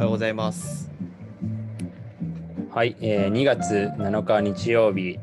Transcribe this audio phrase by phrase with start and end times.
[0.00, 0.90] はようございます。
[2.70, 5.18] はい、えー2月7日日曜日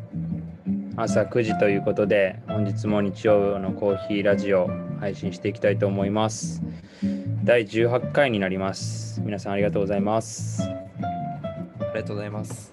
[0.96, 4.70] 朝9時ということで本日も日曜のコーヒーラジオ
[5.00, 6.62] 配信していきたいと思います
[7.44, 10.66] 第18回になります皆さんありがとうございますあ
[11.96, 12.72] りがとうございます。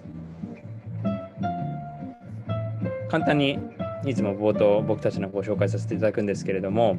[3.09, 3.59] 簡単に
[4.05, 6.99] いつも冒頭僕たちのご紹介させていただくんですけれども、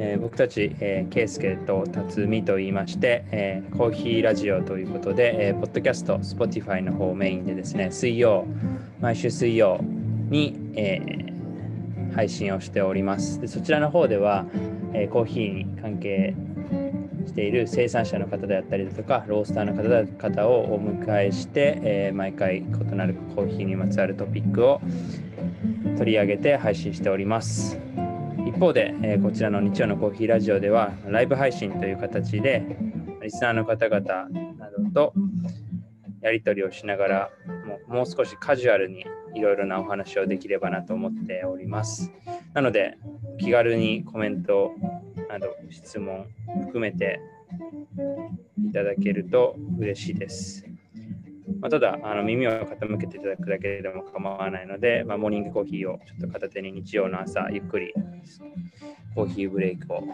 [0.00, 8.46] えー僕たち、えー、ケイスケと辰巳と言いまして、えーコーヒーラジオということで、えーポッドキャスト、Spotify の方をメインでですね、水曜、
[9.00, 9.80] 毎週水曜
[10.30, 11.28] に、えー
[12.14, 13.40] 配信をしております。
[13.40, 14.46] でそちらの方では、
[14.94, 16.34] えーコーヒーに関係
[17.26, 24.80] している生産者の方であったりだとか、ロースターの方だ方をお迎えして、えー毎回異なるコーヒーにまつわるトピックを
[25.98, 27.78] 取り上げて配信しております。
[28.58, 32.76] 一方で、えーこちらの日曜のコーヒーラジオではライブ配信という形で
[33.22, 34.00] リスナーの方々
[34.58, 35.14] などと
[36.22, 37.30] やり取りをしながら
[37.68, 42.10] もうもう少しカジュアルにいろいろなお話をできればなと思っております。
[42.52, 42.98] なので
[43.38, 44.72] 気軽にコメント
[45.28, 46.26] など質問
[46.62, 47.20] 含めて
[48.68, 50.66] いただけると嬉しいです。
[51.60, 57.92] まあ、ただあの耳を傾けていただくだけでも構わないので、まあ、モーニングコーヒーをちょっと片手に日曜の朝ゆっくり
[59.14, 60.04] コーヒーブレイクを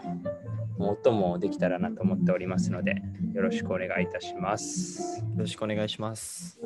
[0.79, 3.01] 音もできたらなと思っておりますので
[3.33, 5.19] よろしくお願いいたします。
[5.19, 6.59] よろしくお願いします。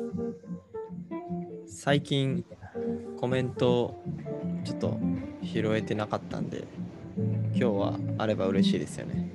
[1.66, 2.44] 最近
[3.18, 4.02] コメント
[4.64, 4.98] ちょっと
[5.42, 6.64] 拾えてなかったんで、
[7.16, 9.30] 今日はあれば嬉しいですよね。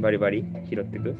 [0.00, 0.44] バリバリ？
[0.68, 1.16] 拾ってく？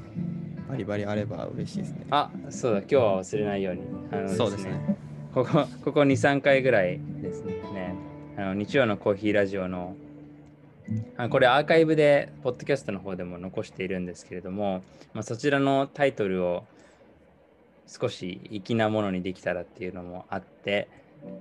[0.69, 2.07] バリバリあれば嬉しいですね。
[2.11, 3.83] あそうだ今日は忘れないように。
[4.11, 4.97] あのそうですね。
[5.35, 7.95] ここここ2、3回ぐらいですね。
[8.37, 9.97] あの日曜のコーヒーラジオの
[11.17, 14.83] あこれアーカイブで、ポッドキャストの方でも残しているんですけれども、
[15.15, 16.65] まあ、そちらのタイトルを
[17.87, 20.89] 少し粋なものにできたらっていうのもあって、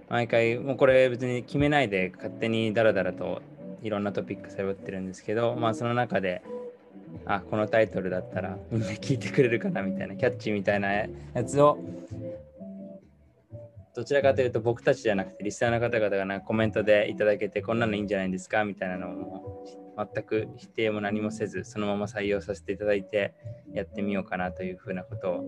[0.10, 3.42] 毎回、もうこれ別に決めないで勝手にダラダラと
[3.84, 6.42] いろんなトピック喋ってるんですけど、まあその中で、
[7.26, 11.08] あ、このタイトルだったらみんな聞いてくれるかなみたいな、キャッチみたいなや
[11.46, 11.78] つを
[13.96, 19.66] どちらかというと僕たちじゃなくてリスナーの方々がなんかコメントでいただけてこんなのいいんじゃないですかみたいなのも
[20.14, 23.34] 全く否定も何もせずそのまま採用させていただいて
[23.74, 25.46] やってみようかなというふうなこと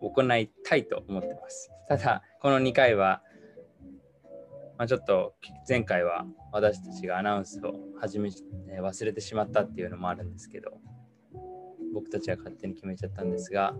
[0.00, 1.70] を行いたいと思ってます。
[1.86, 3.20] ただこの2回は、
[4.78, 5.34] まあ、ちょっと
[5.68, 8.30] 前回は私たちがアナウンスを始め
[8.80, 10.78] 忘れてしまったっていうのもあるんですけど
[11.92, 13.74] 僕たちは勝手に決めちゃったんですが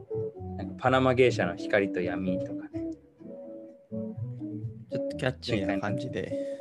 [0.56, 2.90] なんかパナマ芸者の光と闇とかね
[4.90, 6.60] ちょっとキャッチーな感じで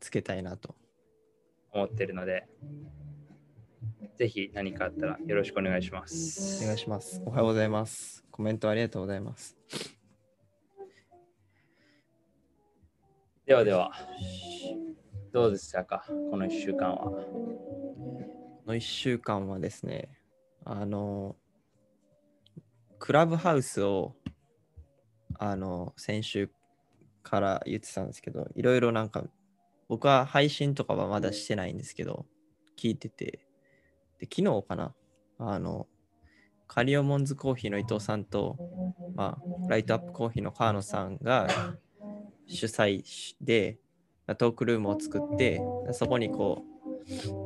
[0.00, 0.74] つけたいなと。
[1.72, 2.48] 思ってるので、
[4.16, 6.62] ぜひ何かあったらよろしくお願いします。
[6.64, 7.22] お願いします。
[7.24, 8.24] おはようございます。
[8.30, 9.56] コメントありがとうございます。
[13.46, 13.92] ではでは、
[15.32, 18.37] どうでしたか、この1週間は。
[18.68, 20.10] この1週間はですね、
[20.66, 21.36] あの、
[22.98, 24.14] クラブハウスを、
[25.38, 26.50] あの、先週
[27.22, 29.24] から言ってたんですけど、いろいろなんか、
[29.88, 32.26] 僕は配信とかはまだしてないんですけど、
[32.76, 33.46] 聞いてて、
[34.18, 34.94] で、昨日かな、
[35.38, 35.86] あの、
[36.66, 38.58] カリオモンズコーヒーの伊藤さんと、
[39.14, 41.48] まあ、ライトアップコーヒーの川野さんが
[42.46, 43.02] 主催
[43.40, 43.78] で、
[44.36, 45.58] トークルームを作って、
[45.92, 46.66] そこにこ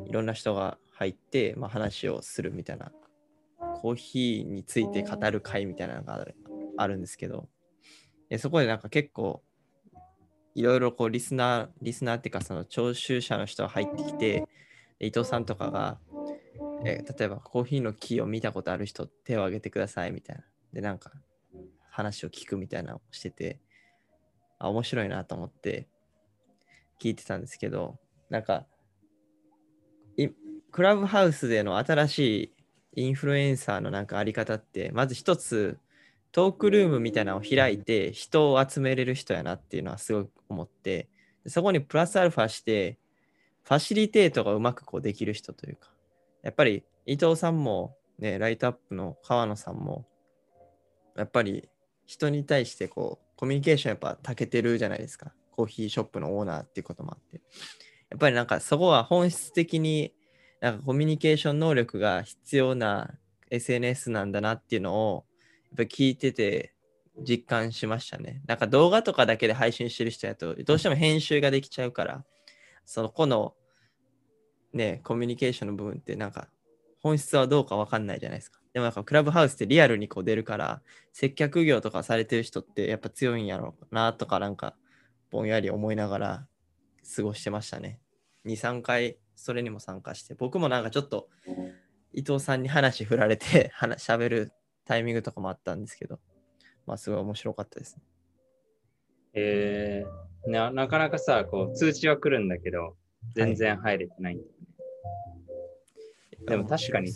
[0.04, 2.92] う、いろんな人が入って、まあ、話をするみたいな、
[3.80, 6.25] コーヒーについて語る会みたいなのが
[6.76, 7.48] あるんですけど、
[8.28, 9.42] でそこでなんか結構、
[10.54, 14.44] いろいろこうリスナー、リスナーっていうかその聴衆者の人が入ってきて、
[15.00, 15.98] 伊藤さんとかが、
[16.84, 20.44] え例えばコーヒーの木を見たことある人手を挙げてくださいみたいな。
[20.72, 21.12] で、なんか
[21.91, 23.60] 話を聞くみたいなのをしてて、
[24.59, 25.88] あ、面白いなと思って
[27.00, 27.98] 聞いてたんですけど、
[28.30, 28.66] なんか、
[30.16, 30.28] い
[30.72, 32.19] クラブハウスでの新し
[32.94, 35.78] いインフルエンサーのなんかあり方って、まず一つ、
[36.33, 41.09] トークルームみたいなのを開いて人を集めれる人やなっていうのはすごく思って、
[41.47, 42.98] そこにプラスアルファして、
[43.65, 45.91] ファシリテートがうまくこうできる人というか、
[46.42, 50.07] やっぱり伊藤さんも、ね、ライトアップの川野さんも、
[51.16, 51.69] やっぱり
[52.07, 55.34] 人に対してこうコミュニケーションやっぱ長けてるじゃないですか。
[55.51, 57.42] コーヒーショップのオーナーっていうこともあって。
[58.09, 60.15] やっぱりなんかそこは本質的に
[60.62, 63.10] なんかコミュニケーション能力が必要な
[63.50, 65.24] SNS なんだなっていうのを
[65.64, 66.72] やっぱ聞いてて
[67.18, 68.42] 実感しましたね。
[68.47, 72.24] なんか動画とかだけで配信してる人やとどうしても編集ができちゃうから
[72.86, 73.54] そのこの
[74.72, 76.48] ねコミュニケーションの部分ってなんか
[77.03, 78.60] 本質はどうかわかんないじゃないですか。
[78.72, 80.80] でもなんかクラブハウスってリアルにこう出るから、
[81.12, 84.76] 接客業とかされてる人ってやっぱ強いんやろうなとかなんか
[85.30, 86.47] ぼんやり思いながら
[87.16, 87.98] 過ごしてましたね。
[88.47, 91.28] 2、3回それにも参加して、僕もなんかちょっと
[92.12, 94.53] 伊藤さんに話振られて 話喋る
[94.84, 96.21] タイミングとかもあったんですけど、
[96.86, 98.03] まあすごい面白かったですね。
[99.34, 102.97] えーななかなかさ、こう通知は来るんだけど、
[103.34, 104.66] 全然入れてないんだよね。
[106.47, 107.12] でも確かに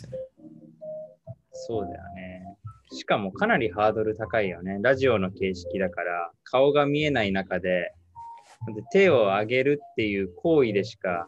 [1.51, 2.57] そうだよね。
[2.93, 4.79] しかもかなりハードル高いよね。
[4.81, 7.93] ラジオの形式だから、顔が見えない中で、
[8.73, 11.27] で手を上げるっていう行為でしか、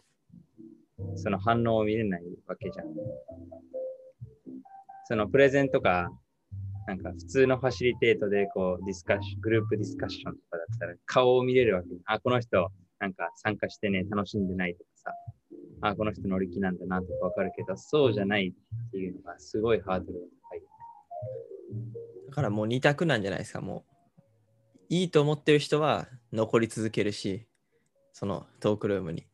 [1.15, 2.87] その反応を見れないわけじゃん。
[5.05, 6.09] そのプレゼンとか、
[6.87, 11.87] なんか普通のファシリテートでこうディスカッション、グループディスカッションとかだったら顔を見れるわけ。
[12.05, 12.69] あ、この人
[12.99, 15.11] なんか参加してね、楽しんでないとかさ、
[15.81, 20.61] あ、この人乗り気なんだなとかわかるけど、そうじゃないっていうのがすごいハードルが高い。
[22.27, 23.93] だからもう2択なんじゃないですか、もう。
[24.89, 27.47] いいと思ってる人は残り続けるし、
[28.13, 29.25] そのトークルームに。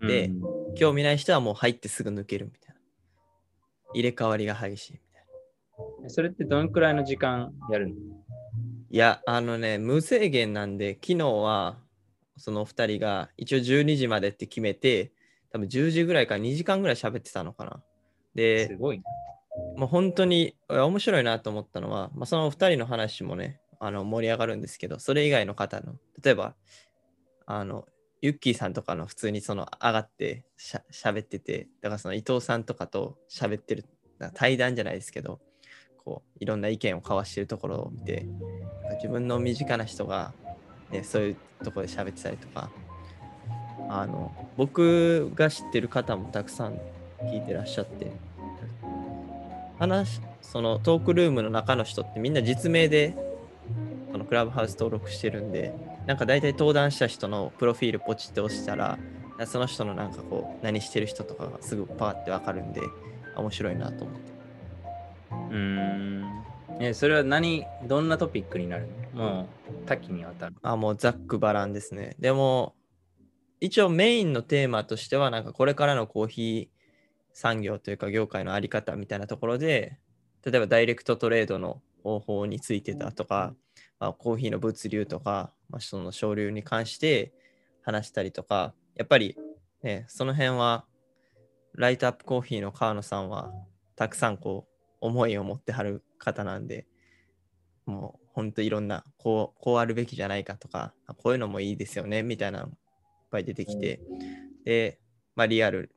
[0.00, 2.80] でうん興味ない人はもう入ってすぐ抜けるみたいな。
[3.92, 5.24] 入れ替わりが激しいみたい
[6.04, 6.10] な。
[6.10, 7.94] それってどのくらいの時間やるの？
[8.90, 11.76] いや、あのね、無制限なんで、昨日は
[12.36, 15.12] その2人が一応12時までって決めて、
[15.52, 17.72] 多分10時ぐらいから2時間ぐらい喋ってたのかな。
[17.72, 17.82] す
[18.34, 19.04] で、ごいね。
[19.76, 26.54] もう本当にえ面白いなと思ったのは、まあ、その2人の話もね、あの盛り上がるんですけど、それ以外の方の、例えば、
[27.46, 27.86] あの、
[28.22, 33.84] ユッキーさんとかの普通にその上がってしゃ喋ってて、だからその伊藤さんとかと喋ってる、
[34.34, 35.40] 対談じゃないですけど、
[36.04, 38.26] こう、いろんな意見を交わしてるところを見て、
[38.96, 40.32] 自分の身近な人が、
[40.90, 42.70] ね、そういうところで喋ってたりとか、
[43.88, 46.78] あの、僕が知ってる方もたくさん
[47.22, 48.10] 聞いてらっしゃって、
[49.78, 53.14] 話そのトークルームの中の人ってみんな実名で
[54.12, 55.72] このクラブハウス登録してるんで
[56.06, 58.98] なんか大体登壇した人のプロフィールポチって押したら
[59.46, 62.80] その人のなんかこう何してる人とかがすぐパーってわかるんで
[63.36, 64.32] あ面白いなと思って
[65.30, 66.44] うーん。
[66.80, 69.22] え、それは何、どんなトピックになるの？
[69.22, 70.56] もう多岐にわたる。
[70.62, 72.74] あもうざっくばらんですねでも
[73.60, 76.80] 一応メインのテーマとしてはなんかこれからのコーヒー
[77.32, 79.98] 産業というか業界のあり方みたいなところで
[80.44, 83.54] 例えばダイレクトトレードの方法についてだとか、
[84.00, 87.32] まあ、コーヒーの物流とか、まあ、その省流に関して
[87.82, 89.36] 話したりとかやっぱり
[89.82, 90.84] ねその辺は
[91.74, 93.52] ライトアップコーヒーの川野さんは
[93.94, 96.86] たくさんこう思いを持ってはる方なんで
[97.86, 102.72] もうほんといろんなこうこうあるべきじゃないかとかあこういうのもいいですよねみたいなのいっ
[103.30, 104.00] ぱい出てきて
[104.64, 104.98] で、
[105.36, 105.94] まあ、リアル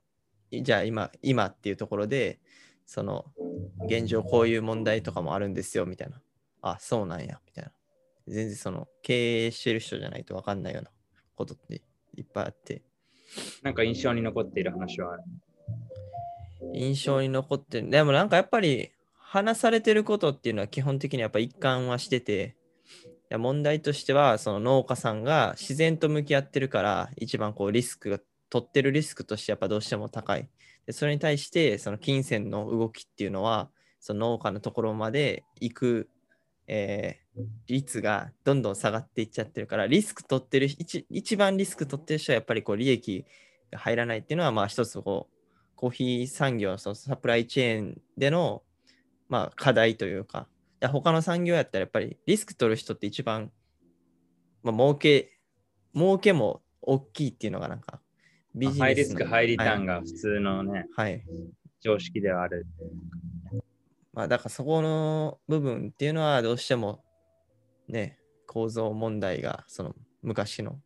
[0.51, 2.39] じゃあ今今っていうところで
[2.85, 3.25] その
[3.87, 6.21] 現状こういう問題とかもあるんですよみたいな。
[6.61, 7.71] あそうなんやみたいな
[8.27, 10.91] 全然その経営してる人じゃないと分かんないような
[11.35, 11.81] ことって
[12.15, 12.81] いっぱいあって。
[13.63, 15.13] なんか印象に残っている話は。
[15.13, 15.23] ある。
[16.73, 22.55] 印象に残ってるでもなんかやっぱり話されてることっていうのは基本的にやっぱ一貫はしてて。
[23.23, 28.19] いや問題としてはその農家さんが自然と向き合ってるから一番こうリスクが
[28.49, 30.49] 取ってるリスクとしてやっぱどうしても高い。
[30.85, 33.69] でそれに対してその金銭の動きっていうのは
[33.99, 36.09] その農家のところまで行く、
[36.67, 37.23] えー
[37.67, 43.25] 率がどんどん下がっていっちゃってるからリスク取ってる一一番リスク取ってる人はやっぱりこう利益
[43.71, 45.33] が入らないっていうのはまあ一つこう
[45.75, 48.63] コーヒー産業のそのサプライチェーンでの、
[49.27, 50.47] まあ、課題というか、
[50.81, 53.51] いや他の産業やったらやっぱりリスク取る人って一番、
[54.61, 55.37] まあ、儲け、
[55.93, 57.99] 儲けも大きいっていうのがなんか、
[58.55, 61.21] ビジネスのハイリスク、ハイリターンはいが普通のね、はい。
[61.81, 62.65] 常識ではある。
[64.13, 67.03] まあ、だからそこの部分っていうのはどうしても
[67.87, 70.79] ね、構造問題がその昔の、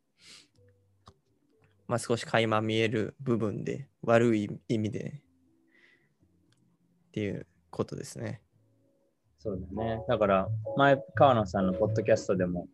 [1.88, 5.24] まあ、少し垣間見える部分で悪い意味で、ね、
[7.10, 8.42] っていうことですね。
[9.40, 10.04] そうだね。
[10.08, 12.68] だから、前、川野さんのポッドキャストでも、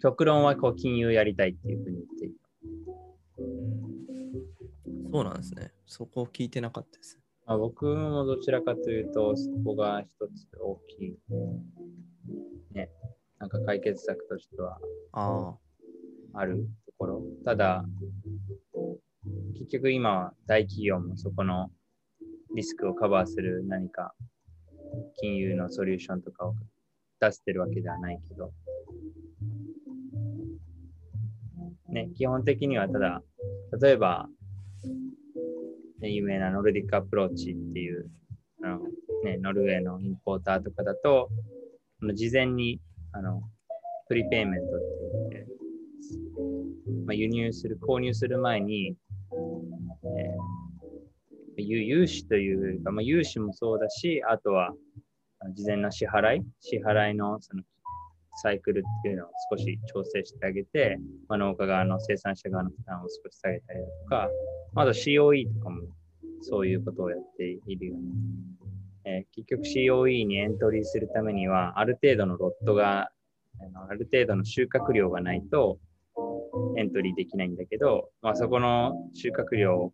[0.00, 2.42] 極論はこう金融やりたいっていうふうに言っていた。
[5.12, 5.72] そうなんですね。
[5.86, 7.21] そこを聞いてなかったです。
[7.52, 11.16] まあ、僕もどちらかというと、そこが一つ大きい、
[12.72, 12.88] ね、
[13.38, 14.78] なんか解決策としては
[15.12, 15.54] あ
[16.32, 17.22] あるところ。
[17.44, 17.84] ただ、
[19.52, 21.70] 結局今は大企業もそこの
[22.56, 24.14] リスクをカバーする何か
[25.20, 26.54] 金融のソリューションとかを
[27.20, 28.50] 出してるわけではないけど、
[31.90, 33.22] ね、基本的にはただ、
[33.78, 34.41] 例えば、ね
[36.08, 38.10] 有名な Nordic Approach っていう
[38.64, 38.78] あの
[39.24, 41.28] ね、ノルウェーのインポーターとかだと、
[42.14, 42.80] 事前に
[43.12, 43.42] あの
[44.08, 44.84] prepayment って
[45.30, 45.46] 言って、
[47.06, 48.94] まあ、輸入する、購入する前に、
[51.58, 54.72] えー、融資というか、まあ、融資もそうだし、あとは
[55.54, 57.62] 事前の支払い、支払いのその
[58.42, 64.28] サイクルっていうのを少し調整してあげて、まあ、農家側の生産者側の負担を少し下げたりだとか、
[64.72, 65.82] まだ COE とかも
[66.40, 68.02] そういうことをやっているよね。
[69.04, 73.10] えー、結局 COE にエントリーするためには、ある程度のロットが、
[73.88, 75.78] ある程度の収穫量がないと
[76.76, 79.92] エントリーできないんだけど、まあ、そこの収穫量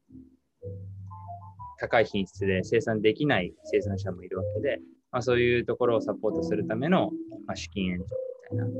[1.78, 4.78] 高い品質で生産できない生産者もいるわけで、
[5.10, 7.10] まあ、そういうところをサポートするための、
[7.46, 8.10] まあ、資金援助
[8.52, 8.74] みたいな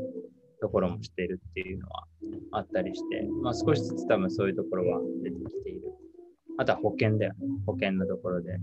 [0.60, 2.04] ところもしているっていうのは
[2.52, 5.82] あったりして、まあ、少しずつ多分そういうところは出てきている。
[6.60, 7.38] あとは保険だよね。
[7.66, 8.50] 保険のところで。
[8.50, 8.58] 例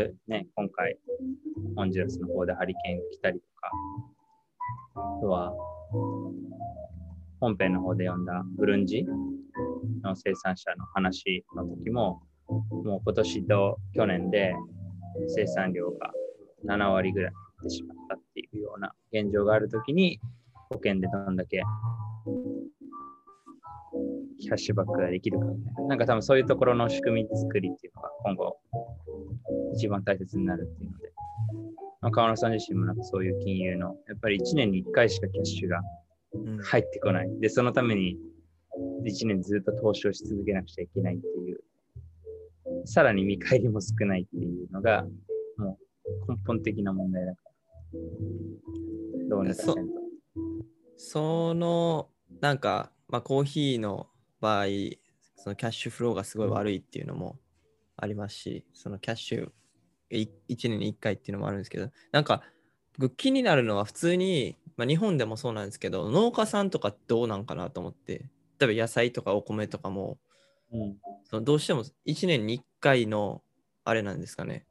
[0.00, 0.98] えばね、今回、
[1.76, 3.70] ホンジュラスの方でハリケーンが来たりとか、
[4.94, 5.54] あとは、
[7.40, 9.04] 本編の方で読んだブルンジ
[10.02, 14.54] の生産者の話の時も、もう今年と去年で
[15.28, 16.12] 生産量が
[16.66, 20.20] 7割ぐらい減ってしまったっていうような現状があるときに、
[20.70, 21.62] 保険でどんだけ
[24.38, 25.88] キャッシュバックができるかみたいな。
[25.88, 28.56] なんか多分そういうところの仕組み作りっていうのが今後
[29.74, 31.12] 一番大切になるっていうので、
[32.00, 35.80] まあ、川野さん自身もなんかそういう金融の、やっぱり1年に1回しかキャッシュが
[36.64, 37.26] 入ってこない。
[37.26, 38.16] うん、で、そのために
[39.04, 41.58] 1年ずっと投資をし続けなくちゃいけないっていう、
[42.86, 45.04] さらに見返りも少ないっていうのが、
[45.58, 45.78] も
[46.28, 47.50] う根本的な問題だから。
[49.28, 49.99] どうにかせんと。
[51.02, 52.10] その、
[52.42, 54.08] なんか、まあ、コーヒーの
[54.40, 54.66] 場合、
[55.34, 57.38] そのキャッシュフローがすごい悪いっていうのも
[57.96, 59.50] ありますし、そのキャッシュ
[60.10, 60.28] 1
[60.68, 62.42] 年に1回っていうのもあるんですけど、なんか
[63.16, 68.28] 気になるのは普通に、まあ、日本でもそうなんですけど、農家さんとかどうなんかなと思って、
[68.58, 70.18] 例えば野菜とかお米とかも、
[70.70, 73.42] うん、そのどうしても1年に1回の
[73.84, 74.66] あれなんですかね。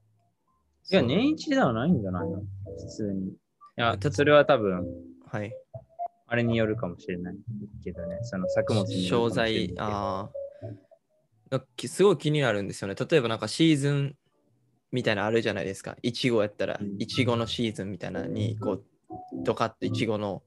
[0.91, 2.37] いや、年一ではないんじゃないの？
[2.37, 2.45] 普
[2.87, 3.29] 通に。
[3.29, 3.33] い
[3.75, 4.85] や、それは多分、
[5.25, 5.51] はい。
[6.29, 7.35] あれによるかもしれない
[7.83, 10.29] けどね、その作物に商材、あ
[11.51, 11.61] あ。
[11.87, 12.95] すごい気になるんですよね。
[12.95, 14.15] 例えばなんかシーズン
[14.91, 15.97] みたいなのあるじゃないですか。
[16.03, 18.85] いちごやったら、いちごのシーズンみたいなのに、こう、
[19.43, 20.43] ドカッといちごの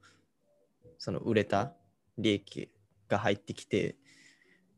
[0.99, 1.75] その売れた
[2.17, 2.71] 利益
[3.09, 3.97] が入ってきて、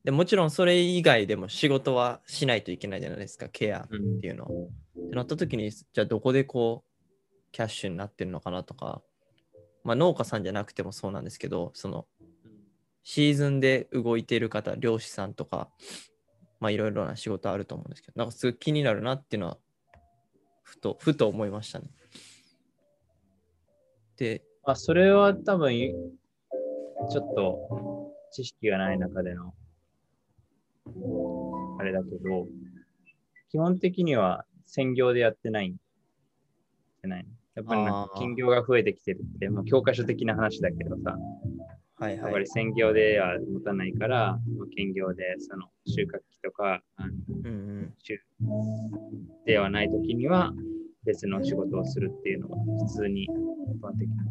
[0.05, 4.47] でもちろんそれ以外でも仕事はしないといけないじゃないですか、ケアっていうの。
[4.49, 9.03] うん、ってなった時に、じゃあどこでこう、キャッシュになってるのかなとか、
[9.85, 12.07] まあ、農家さんじゃなくてもそうなんですけど、その
[13.03, 15.71] シーズンで動いている方、漁師さんとか、
[16.59, 19.59] まあいろいろな仕事あると思うんですけど、なんかすごい気になるなっていうのは、
[20.63, 21.87] ふと、ふと思いましたね。
[24.17, 25.73] で、あ、それは多分、
[27.11, 29.55] ちょっと知識がない中での、
[31.79, 32.47] あれだけど、
[33.51, 37.31] 基本的には専業でやってないんじゃないの？
[37.55, 41.17] やっぱりなんか金業が増えてきてるって、もう教科書的な話だけどさ、
[41.97, 44.39] はいはい、やっぱり専業では持たないから、
[44.77, 47.95] 兼業でその収穫期とか、あのうんうん、
[49.47, 50.53] ではない時には
[51.05, 52.57] 別の仕事をするっていうのが
[52.87, 53.31] 普通に一
[53.81, 54.25] 般的な。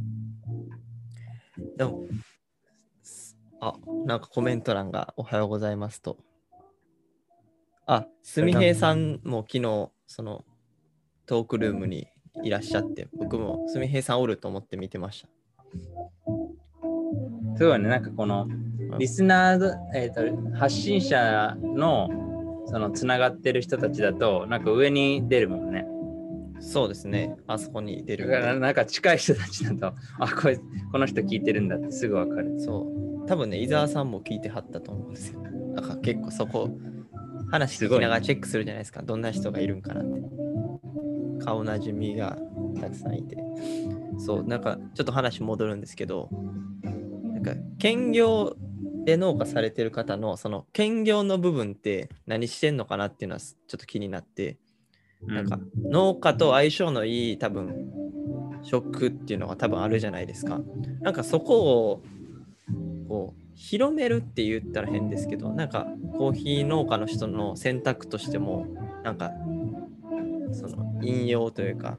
[1.78, 2.06] でも、
[3.62, 3.74] あ、
[4.06, 6.18] なんかコメント欄がおはようございますと。
[7.86, 10.44] あ、すみへいさんも昨日、その
[11.26, 12.08] トークルームに
[12.42, 15.30] いらっしゃって、僕もすみへいさんおると思って見てました。
[17.56, 18.48] すごいね、なんかこの
[18.98, 22.10] リスナー、えーと、発信者の
[22.66, 25.86] そのつながってる人たちだと、なんか上に出るもんね。
[26.60, 28.28] そうですね、あそこに出る。
[28.28, 30.58] だからなんか近い人たちだと、あ、これ
[30.92, 32.60] この人聞いてるんだってすぐわかる。
[32.60, 32.88] そ
[33.26, 33.28] う。
[33.28, 35.42] 多分ね、伊沢さんも聞いてはったと思うんですよ。
[35.42, 36.70] なんか結構そこ、
[37.52, 39.02] 話聞きながらチェックするじゃないですか。
[39.02, 40.22] どんな人がいるんかなって。
[41.44, 42.38] 顔なじみが
[42.80, 43.38] たくさんいて。
[44.18, 46.30] そう、なんかちょっと話戻るんですけど、
[47.24, 48.56] なんか兼業
[49.06, 54.58] で農家されてる方のその兼業の部分って何してんのかなっていうのはちょっと気になって、
[55.22, 55.60] なんか
[55.90, 57.92] 農家と相性のいい多分
[58.62, 60.62] 食っていうのが多分あるじゃないですか。
[61.02, 62.04] なんかそこを
[63.08, 68.68] こう広めるって言ったら変ですけど、なんかコーヒー農家の人の選択としても、
[69.04, 69.32] なんか
[70.54, 71.98] その引用というか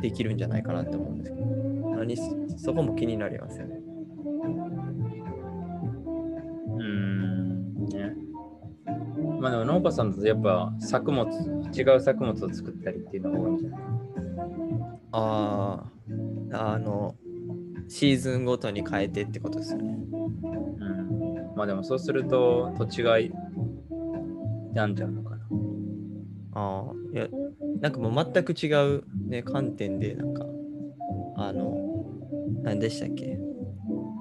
[0.00, 1.46] できるんじゃないかなって思うんですけど
[1.96, 2.16] 何
[2.58, 3.80] そこも気になりますよね。
[6.76, 8.16] うんね。
[9.40, 11.26] まあでも農家さんだとやっぱ作物
[11.72, 13.80] 違う作物を作ったりっていうのが多いんじゃない？
[15.12, 15.84] あ
[16.52, 17.14] あ、あの、
[17.88, 19.96] シーズンごとに変えてってことですよね。
[20.12, 20.18] う
[20.84, 21.54] ん。
[21.56, 25.46] まあでもそうすると土地が病んじゃうのかな。
[26.54, 27.28] ああ、いや、
[27.80, 30.44] なんかもう全く違う、ね、観点で、なんか、
[31.36, 31.78] あの、
[32.62, 33.38] 何でしたっけ？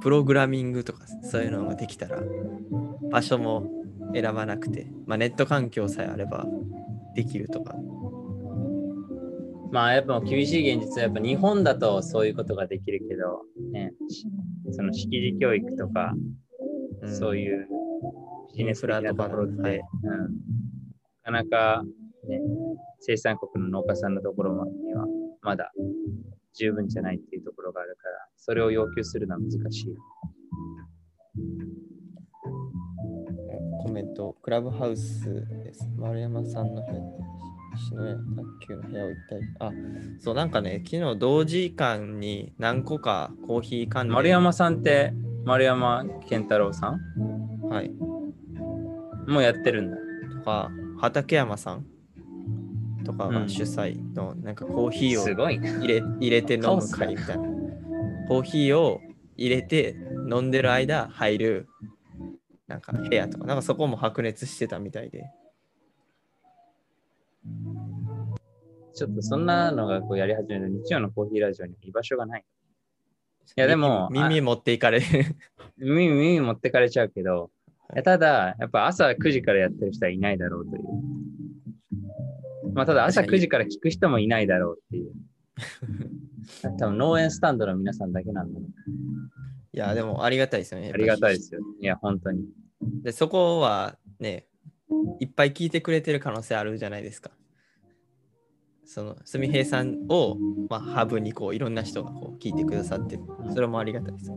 [0.01, 2.21] プログラミングとかそういうのができたら、
[3.09, 3.67] 場所も
[4.13, 6.45] 選ばなくて、まあ、ネット環境さえあれば
[7.15, 7.75] できるとか。
[9.71, 14.27] まあやっぱ厳しい現実はやっぱ日本だとそういうことができるけど、ね、し
[14.69, 16.13] その識字教育とか、
[17.01, 17.15] うん。
[17.15, 17.67] そういう
[18.49, 19.77] ビジネス的なところって、はい。
[19.77, 19.81] うん、
[21.23, 21.83] なかなか、
[22.27, 22.41] ね、
[22.99, 25.05] 生産国の農家さんのところには
[25.41, 25.71] まだ
[26.53, 29.97] 十分じゃないっていうところがあるから、それを要求するのは難しい。
[33.81, 35.89] コメント、クラブハウスです。
[35.97, 36.99] 丸山さんの部屋で、
[37.89, 39.41] 篠谷卓球の部屋を一体。
[39.59, 39.71] あ、
[40.19, 44.13] そう、なんかね、昨日同時間に何個かコーヒー関連。
[44.13, 45.13] 丸山さんって
[45.43, 46.99] 丸山健太郎さん？
[47.67, 47.91] はい。
[49.27, 49.97] もうやってるんだ。
[50.37, 51.85] とか、畠山さん？
[53.03, 55.71] とかうんが主催の、なんかコーヒーをすごいね。
[55.79, 57.43] 入れ入れて飲む会みたいな。
[58.27, 59.01] コーヒーを
[59.35, 59.95] 入れて
[60.31, 61.67] 飲んでる間入る
[62.67, 65.25] なんか部屋とか、なんかそこも白熱してたみたいで。
[68.95, 72.45] ちょっとそんなのがこうやり始める日曜のコーヒーラジオに居場所がない。
[73.57, 75.05] いやでも耳耳持っていかれる。
[75.77, 77.51] 耳耳持ってかれちゃうけど、
[78.03, 80.83] ただ、やっぱ朝9時からやってる人はいないだろうという。
[82.73, 85.11] まあ、ただ朝9時から聞く人もいないだろうっていう。
[86.79, 88.65] 多分農園スタンドの皆さんだけなんだね。
[89.73, 90.91] いや、でもありがたいですよね。
[90.93, 91.61] ありがたいですよ。
[91.79, 92.45] いや、本当に。
[93.03, 94.47] で、そこはね、
[95.19, 97.31] いっぱい聞いてくれてる可能性あるじゃないですか。
[98.85, 100.37] その、すみへいさんを、
[100.69, 103.23] まあ、ハブにこういろんな人がこう聞いてくださってる。
[103.53, 104.31] それもありがたいです。
[104.31, 104.33] い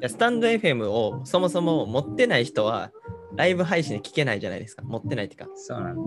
[0.00, 2.90] やスタンド FM をそもそも持ってない人は、
[3.36, 4.82] ライブ配信で聞けないじゃないですか。
[4.82, 6.02] 持ってないっていうか、そうなんだ。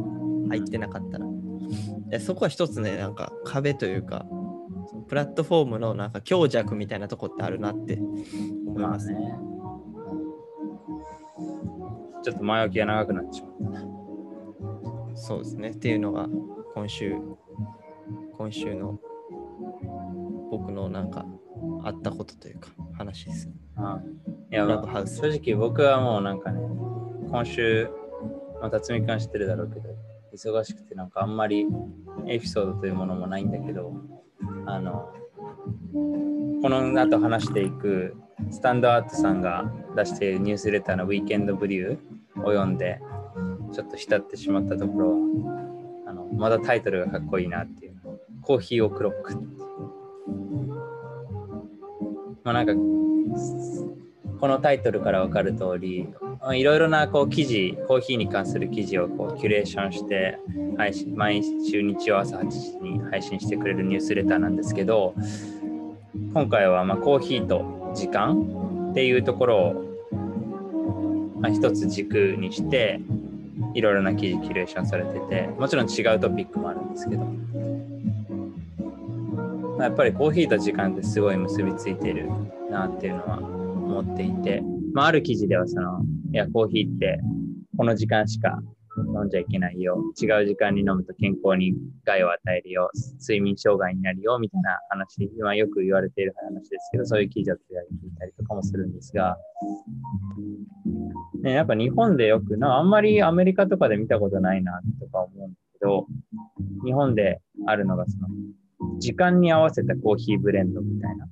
[0.50, 1.26] 入ってなかったら。
[2.10, 4.26] でそこは一つね、なんか壁というか、
[5.08, 9.20] プラットフォームのなんか強弱みたいなとこってあるなって思いますね。
[9.20, 9.36] ね。
[12.24, 15.18] ちょっと前置きが長くなってしまった。
[15.18, 15.70] そうですね。
[15.70, 16.28] っていうのが
[16.76, 17.16] 今週、
[18.38, 19.00] 今週の
[20.52, 21.26] 僕のなんか
[21.84, 23.50] あったことというか話です。
[23.76, 24.00] あ
[24.52, 26.62] いや、クラブハウス正直僕はもうなんかね、
[27.30, 27.90] 今週、
[28.62, 29.90] まあ、辰巳君は知ってるだろうけど、
[30.38, 31.66] 忙しくてなんかあんまり
[32.28, 33.92] エピソードというものもないんだけど、
[34.68, 35.12] あの、
[36.62, 38.16] この後話していく
[38.52, 43.00] スタンドアートさんが出しているニュースレターのウィーケンドブリューを読んで、
[43.74, 45.18] ちょっと浸ってしまったところ、
[46.08, 47.98] あのまだタイトルがかっこいいなっていう。
[48.44, 49.34] コーヒーオクロック。
[52.44, 52.74] まあなんか、
[54.40, 56.08] このタイトルから分かる通り、
[56.54, 60.38] いろいろなこう記事、コーヒーに関する記事をこうキュレーションして
[60.78, 65.16] 配信、毎週日曜朝8時に配信してくれるニュースレターなんですけど、
[66.34, 69.74] 今回はまあコーヒーと時間っていうところを、
[71.40, 73.00] まあ、一つ軸にして、
[73.74, 77.26] いろいろな記事キュレーションされてて、もちろん違うトピックもあるんですけど、
[79.78, 82.30] まあやっぱりコーヒーと時間ってすごい結びついてる
[82.70, 84.62] なっていうのは思っていて、
[84.94, 87.20] まあ、ある記事ではその、いや、コーヒーって
[87.78, 88.60] この時間しか
[88.98, 89.98] 飲んじゃいけないよ。
[90.22, 92.90] 違う時間に飲むと健康に害を与えるよ。
[93.22, 94.40] 睡眠障害になるよ。
[94.40, 99.38] みたいな話、今よく言われている話ですけど、そういう記事を取り上げていたりとかもするんですが、
[101.44, 106.08] ね、やっぱ日本でよくな、あんまりアメリカとかで見たことないなとか思うんですけど、
[106.86, 108.28] 日本であるのがその、
[109.00, 111.28] 時間に合わせたコーヒーブレンドみたいな。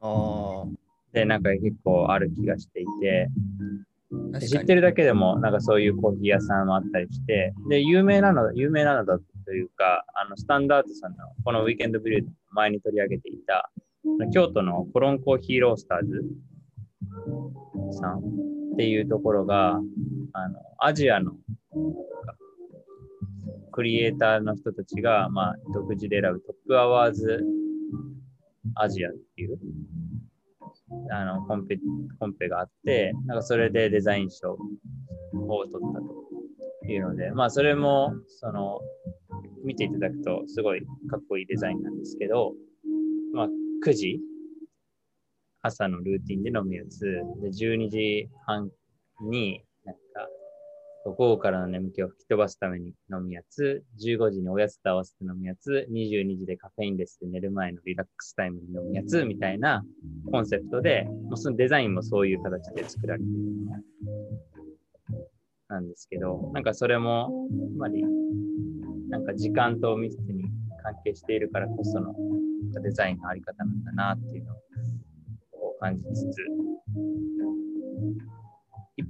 [0.00, 0.66] あ
[1.14, 3.28] で、なんか結構ある気がしていて、
[4.34, 13.70] あ、知ってるだけでも、なんかそういうコーヒー屋さんもあったりして、で、有名なの、有名なのだというか、あの、スタンダードさんの、このウィーケンドブリュー前に取り上げていた、
[14.32, 16.22] 京都のコロンコーヒーロースターズ
[17.98, 18.54] さん。
[18.74, 19.80] っていうところが、
[20.32, 21.32] あの、アジアの、
[23.70, 27.44] クリエイターの人たちが、まあ、独自で選ぶトップアワーズ
[28.74, 29.58] アジアっていう、
[31.10, 31.78] あの、コンペ、
[32.18, 34.58] コンペがあって、なんかそれでデザイン賞を
[35.66, 38.80] 取ったというので、まあそれも、その、
[39.64, 42.52] 見ていただくとすごいかっこいいデザインなんですけど、
[43.32, 43.48] まあ
[43.86, 44.20] 9時、
[45.62, 47.00] 朝のルーティンで飲むやつ、
[47.40, 48.70] で12時半
[49.22, 50.28] になんか
[51.04, 59.84] 午後からの眠気を吹き飛ばすために飲むやつ、15時におやつと合わせて飲むやつ、22時でカフェインレスで寝る前のリラックスタイムに飲むやつみたいな
[60.32, 63.34] コンセプトで、もうそのデザインもそういう形で作られている。
[65.68, 68.02] なんですけど、なんかそれも、つまり、
[69.10, 70.44] なんか時間と密に
[70.82, 72.14] 関係しているからこその
[72.82, 76.36] デザインのあり方なんだなっていうのを感じつつ、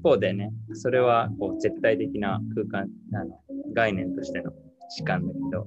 [0.04, 3.40] 方でね、それはこう絶対的な空間あの、
[3.74, 4.52] 概念としての
[4.94, 5.66] 時間だけど、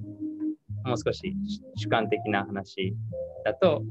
[0.84, 1.34] もう少し
[1.76, 2.94] 主観的な話
[3.44, 3.82] だと、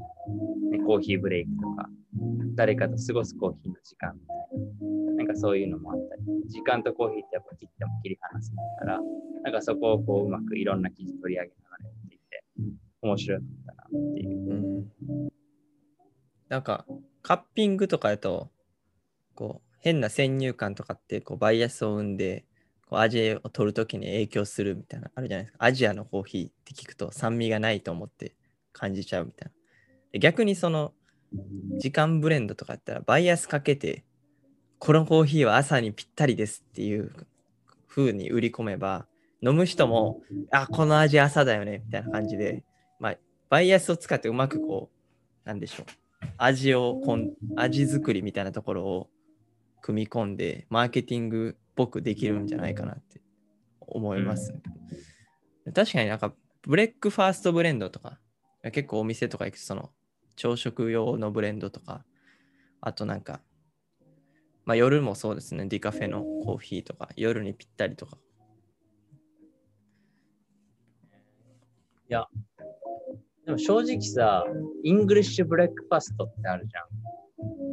[0.72, 1.90] ね、コーヒーブレイクとか、
[2.54, 4.36] 誰かと過ごすコーヒーの時間みたい
[5.10, 9.00] な、なんかそういうのもあったり、時間とコーヒーってやっぱ切っても切り離せないから、
[9.44, 12.44] なんかそこをこううまくいろんな記事取り上げながらやっていて、
[13.02, 14.50] 面白かったなっていう。
[14.50, 15.28] うん、
[16.48, 16.86] なんか
[17.22, 18.50] カッピングとかだと、
[19.34, 22.44] こう変な先入観とかってこうバイアスを生んで
[22.88, 25.64] こう味を取るときに影響するみたいなあるじゃないですか。
[25.64, 28.34] アジアのコーヒーって聞くと酸味がないと思って
[28.72, 29.50] 感じちゃうみたい
[30.12, 30.20] な。
[30.20, 30.92] 逆にその
[31.78, 34.04] 時間ブレンドとかやったらバイアスかけて
[34.78, 37.12] このコーヒーは朝にぴったりですっていう
[37.88, 39.06] 風に売り込めば
[39.42, 42.64] 飲む人もあこの味朝だよねみたいな感じで、
[42.98, 43.16] まあ、
[43.50, 44.90] バイアスを使ってうまくこ
[45.44, 45.86] うなんでしょう。
[46.36, 49.10] 味をこん味作りみたいなところを
[49.82, 53.20] 組み込んでマーケティングっぽくできるんじゃないかなって
[53.80, 54.52] 思います、
[55.66, 58.18] うん、確かになんかブレックファーストブレンドとか
[58.72, 59.90] 結構お店とか行くとその
[60.36, 62.04] 朝食用のブレンドとか
[62.80, 63.40] あとなんか
[64.64, 68.18] まあ夜もそうですねディカフェのコーヒーとか夜にぴったりとか。
[72.10, 72.26] いや
[73.46, 74.44] でも正直さ
[74.82, 76.84] イングリッシュブレックファストってあるじゃん。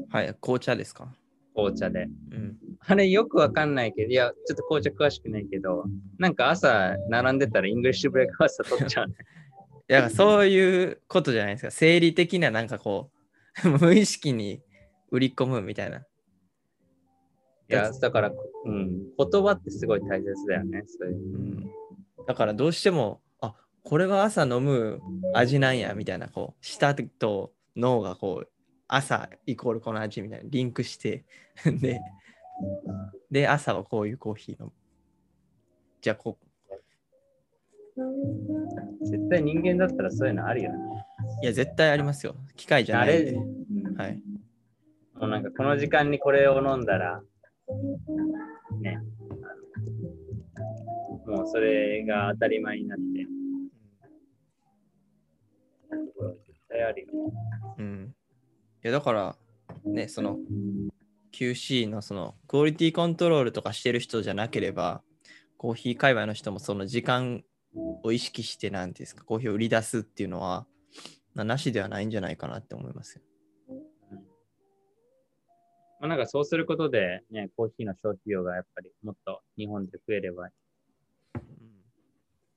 [0.10, 1.14] はい紅茶ですか？
[1.56, 2.08] 紅茶で。
[2.32, 5.86] うん、あれよくわかんないけど、いや、ちょっと紅茶詳しくないけど、
[6.20, 9.16] なんか朝並んでたらイングリッシュブレックファースト取っちゃうね。
[9.90, 11.72] いや、そういうことじゃないですか。
[11.72, 13.12] 生理的ななんかこ
[13.64, 14.62] う、 無意識に
[15.12, 16.00] 売り込むみたいな。
[16.00, 16.04] い
[17.70, 18.32] や、だから、
[18.66, 20.84] うん、言葉ってすごい大切だよね。
[20.86, 21.72] そういう、うん、
[22.28, 25.02] だからどうしても、あこれが朝飲む
[25.34, 28.50] 味なんやみたいな、こう、舌と脳がこう、
[28.88, 31.26] 朝イコールこの味みたいなリンクして
[31.66, 32.00] で、
[33.32, 34.72] で、朝はこういうコーヒー飲む。
[36.02, 36.38] じゃあこ
[39.02, 40.78] 絶対人間だったらそういうのあるよね。
[41.42, 42.36] いや、絶対ありますよ。
[42.56, 43.32] 機械じゃないんで。
[43.32, 44.22] うん、はい。
[45.16, 47.22] もうなんかこの時間にこれを飲んだら、
[48.82, 49.00] ね、
[51.26, 53.04] もうそれが当たり前になって、
[56.46, 57.14] 絶対あるよね。
[57.78, 58.16] うん。
[58.86, 59.36] いや、だから、
[59.84, 60.38] ね、その
[61.34, 65.02] QC のそのクオリティコントロールとかしてる人じゃなければ、
[65.58, 67.44] コーヒー界隈の人もその時間
[68.04, 70.68] を意識して、なんですか、コーヒーを売り出すっていうのは、
[71.34, 73.24] なしではないんじゃないかなって思いますよ。
[76.00, 80.50] まあ、なんかそうすることで、ね、コーヒーの消費量がやっぱりもっと日本で増えれば、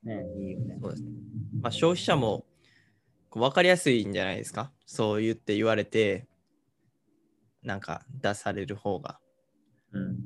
[0.02, 0.78] ね、いいよね。
[0.82, 1.08] そうですね。
[1.62, 2.44] まあ、消費者も
[3.32, 4.72] 分かりやすいんじゃないですか？
[4.86, 6.26] そう言って言われて
[7.62, 9.20] なんか出される方が、
[9.92, 10.16] うん、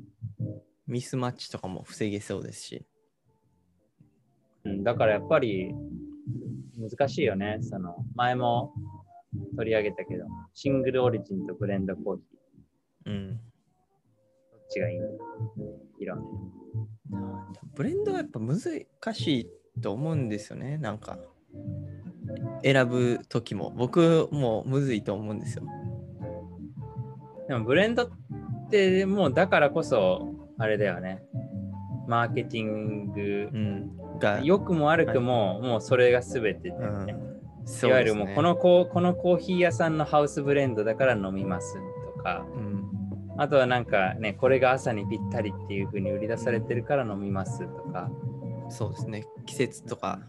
[0.86, 2.86] ミスマッチとかも防げそうですし、
[4.64, 5.74] うん、だからやっぱり
[6.78, 7.58] 難しいよね。
[7.60, 8.72] その前も
[9.56, 13.10] 取り上げたけどシングルオリジンとブレンドコーヒー。
[13.10, 13.36] うん。
[13.36, 15.06] どっちがいいの？
[15.98, 16.24] いろん
[17.74, 18.60] ブレンドはやっぱ難
[19.14, 20.78] しいと思うんですよね。
[20.78, 21.18] なんか
[22.62, 25.64] 選ぶ時も僕もむずいと思うんですよ。
[27.48, 28.10] でもブレンドっ
[28.70, 31.22] てもうだからこそあれだよね。
[32.06, 33.50] マーケティング
[34.18, 41.76] が良くも悪くも、もうそれが全てだよね、うん、いわゆるもうこのここのコーヒー屋さんのハウスブレンドだから飲みます
[42.16, 42.84] とか、うん、
[43.38, 48.10] あとはなんかねこれが朝にぴったりっていう風に売り出されてるから飲みますとか。
[48.68, 49.24] そうですね。
[49.46, 50.20] 季節とか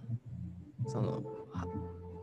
[0.87, 1.23] その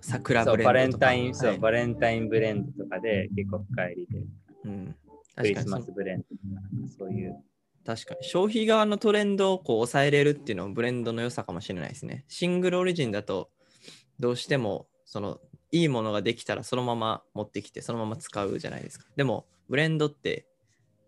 [0.00, 4.24] 桜ブレンドバレンタイン、そう、バレンタインブレンドとかで結構深入りで、
[4.64, 4.96] うん、
[5.36, 7.36] クリスマスブレンドとか、そういう。
[7.84, 12.24] 確かに消費側のトレンドをこう抑えれるっていうのもブレンドの良さかもしれないですね。
[12.28, 13.50] シングルオリジンだと
[14.18, 15.40] どうしてもその
[15.72, 19.06] いいものができたらそのまま持ってきてそのまま使うじゃないですか。
[19.16, 20.46] でもブレンドって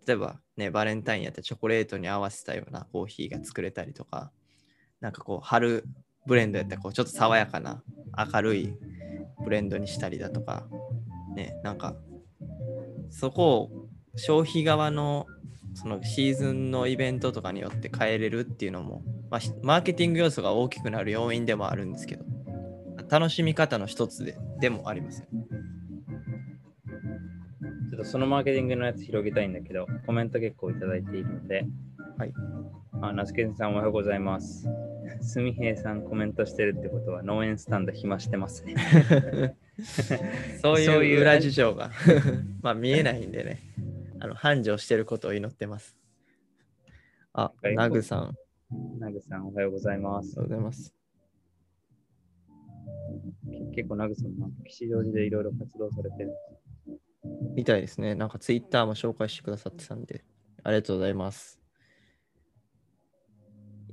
[0.06, 4.32] 例えばねバレンタインやったらチョコレートに合わせたようなコーヒーが作れたりとか
[5.00, 5.84] なんかこう春
[6.26, 7.82] ブレンドやったらこうちょっと爽やかな
[8.32, 8.74] 明るい
[9.44, 10.64] ブレンドにしたりだとか
[11.34, 11.94] ねなんか
[13.10, 15.26] そこを消費側の
[15.74, 22.24] そのシーズンのイベントとかによって変えれるっていうのも、まあ、ひマーケティング要素が大きくなる要因でもあるんですけど、
[23.08, 25.46] 楽しみ方の一つででもありますよね。
[27.90, 31.64] ちょっとそのマーケティングのやつ広げたいんだけど、コメント結構いただいているので、
[32.18, 32.32] はい。
[33.00, 34.68] あ、ナスケンさんおはようございます。
[35.20, 39.56] すみへいさんコメントしてるってことは農園スタンド暇してますね。
[40.60, 41.90] そういう裏事情が
[42.62, 43.58] まあ見えないんでね、
[44.20, 45.96] あの繁盛してることを祈ってます。
[47.32, 48.32] あ、はいナグさん、あ
[48.98, 50.34] ナグさんおはようございますりが。
[50.34, 50.94] とうございます。
[53.74, 56.32] け結構ナグさんも吉祥寺でいろいろ活動されてる。
[57.54, 58.14] みたいですね。
[58.14, 60.24] なんかツイッターも紹介してくださってたんで、
[60.62, 61.60] ありがとうございます。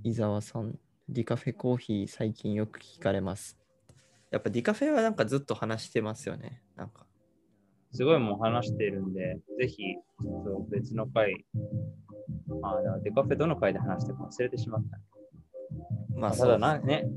[0.03, 0.79] 伊沢さん、
[1.11, 3.57] ディカフェコーヒー最近よく聞かれます。
[4.29, 6.61] やっぱディカフェはなんかずっと話してますよね。
[6.75, 7.07] なんか。
[7.91, 9.81] すごいもう話しているんで、ぜひ、
[10.69, 11.33] 別の回、
[12.61, 14.99] あ、だからデカフェどの回で話したか忘れてしまった。
[16.15, 17.07] まあただな、ね、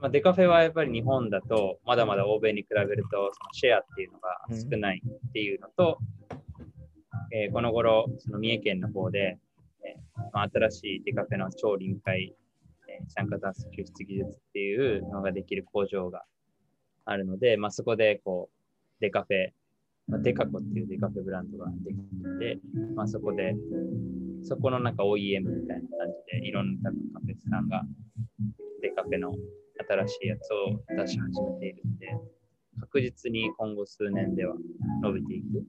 [0.00, 5.98] まあ、デカフェはやっぱり日本だと、まだまだ欧米に比べると、そのシェアっていうのが少ないっていうのと、
[7.34, 9.38] えーこの頃、その三重県の方で、
[9.84, 12.34] えーまあ、新しいデカフェの超臨界、
[13.08, 16.24] 酸化炭素抽出技術っていうのができる工場が
[17.04, 18.56] あるので、まあ、そこでこう、
[19.00, 19.50] デカフェ、
[20.08, 21.96] まあ、デカコっていうデカフェブランドができ
[22.38, 22.58] て、
[22.94, 23.54] まあ、そこで、
[24.42, 27.82] そこのなんか OEM みたいな感じで、いろんなカフェさんが
[28.82, 29.32] デカフェの
[29.88, 32.08] 新しいやつを出し始めているんで、
[32.80, 34.54] 確実に今後数年では
[35.02, 35.64] 伸びていく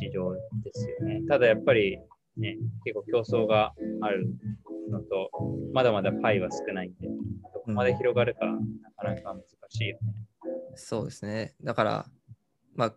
[0.00, 1.22] 市場ですよね。
[1.28, 1.98] ただやっぱり
[2.36, 4.28] ね、結構競争がある
[4.90, 5.30] のと、
[5.72, 7.08] まだまだパイは少ないんで、
[7.54, 8.56] どこまで広がるかな
[8.92, 10.14] かなか難しいよね。
[10.74, 11.54] そうですね。
[11.62, 12.06] だから、
[12.74, 12.94] まあ、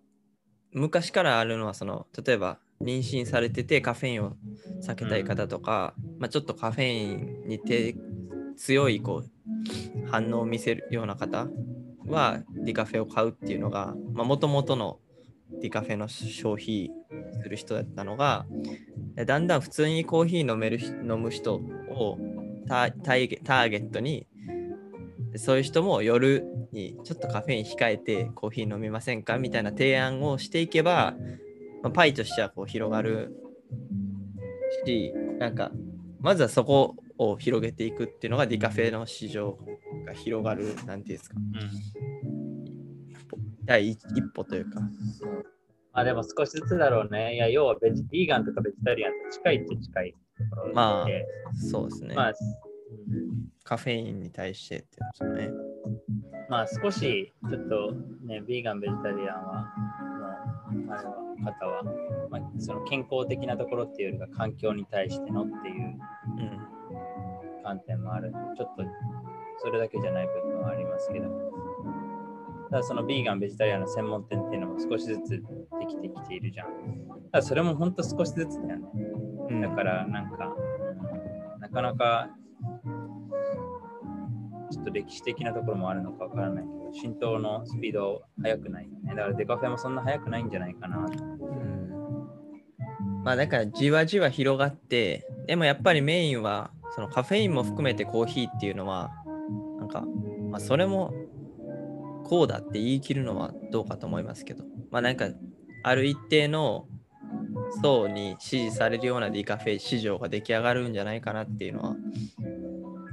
[0.71, 4.37] 昔からあるのは、その、例えば、妊娠されててカフェインを
[4.81, 7.95] 避けたい方とか、まあ、ちょっとカフェインにて
[8.55, 11.47] 強いこう反応を見せるような方
[12.07, 14.99] はディカフェを買うっていうのがもともとの
[15.61, 16.91] ディカフェの消費
[17.41, 18.45] する人だったのが
[19.25, 21.61] だんだん普通にコーヒー飲める人飲む人
[21.99, 22.17] を
[22.67, 23.27] タター
[23.69, 24.27] ゲットに
[25.35, 29.37] そういう人も夜にちょっとカフェイン控えてコーヒー飲みませんか？
[29.37, 31.15] みたいな提案をしていけば、
[31.83, 33.31] まあ、パイとしてはこう広がる
[34.85, 35.71] しなんか
[36.19, 39.57] まずはそこを広げていくっていうのがディカフェの市場
[40.05, 41.35] が広がるなんていうんですか。
[43.65, 44.79] 第一一歩というか。
[45.91, 47.35] まあでも少しずつだろうね。
[47.35, 50.15] いや、要はベジビーガンとかベジタリアンと近いっちゃ近い
[50.73, 51.07] まあ
[51.53, 52.33] そうですね、まあ、うん
[53.63, 55.53] カフェインに対してっていうんですよね
[56.49, 57.91] まあ少しちょっと
[58.25, 59.73] ね、ビーガン、ベジタリアンは、
[60.71, 61.83] のあれは方は、
[62.29, 65.97] まあ、その健康的なところっていうよりか環境に対してのっていう
[66.37, 66.59] うん
[67.63, 68.31] 観点もある。
[68.31, 68.83] ちょっと
[69.59, 71.27] それだけじゃない部分はありますけど。
[72.71, 75.39] ただそのビーガン、ベジタリアンの専門店っていうのも少しずつで
[75.87, 76.67] きてきているじゃん。
[77.31, 78.85] ただそれも本当少しずつだよね。
[79.49, 82.29] うんだからなんか、うんなかなか
[84.71, 89.09] ちょっと歴史的なところもあるのかわからないけど、浸透のスピード速くないよね。
[89.09, 90.97] だからデカフェもそんな速くないんじゃないかな。
[90.97, 91.79] うん
[93.23, 99.11] まあだからじわじわ広がってでもやっぱりメインはそのカフェインも含めてコーヒーっていうのは
[99.77, 100.05] なんか、
[100.49, 101.13] まあ、それも
[102.23, 105.27] こうだって言い切るのはどうかと思いますけどまあなんか
[105.83, 106.87] ある一定の
[107.81, 111.95] 層に支持されるようなディカフェ市場が出来上がるんじゃないかなっていうのは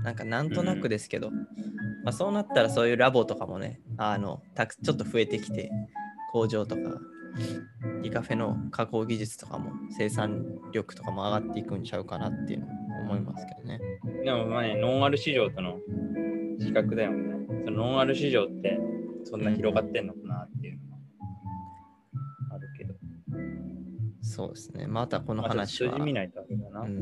[0.03, 5.71] なんかなんとなくですけど、まあ、そうなったらそういうラボとかもねあのたくちょっと増えてきて
[6.33, 6.83] 工場とか
[8.03, 12.67] ディカフェの加工技術とかも生産力とかも上がっていくんちゃうかなっていうの
[13.03, 13.81] 思いますけどね。
[14.25, 15.79] でもまあね、ノンアル市場との
[16.59, 17.47] 比較だよね。
[17.65, 18.79] そのノンアル市場って
[19.25, 20.86] そんな広がってんのかなっていうのも
[24.37, 24.87] そうですね。
[24.87, 25.93] またこの話は。
[25.93, 26.81] 数字見ないとあれだな。
[26.81, 27.01] うん、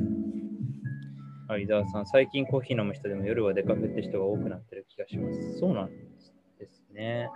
[1.49, 5.59] あ伊沢さん、最近コーヒー飲む人でも夜はデカフェって人が多くなってる気がします。
[5.59, 7.29] そうなんですね。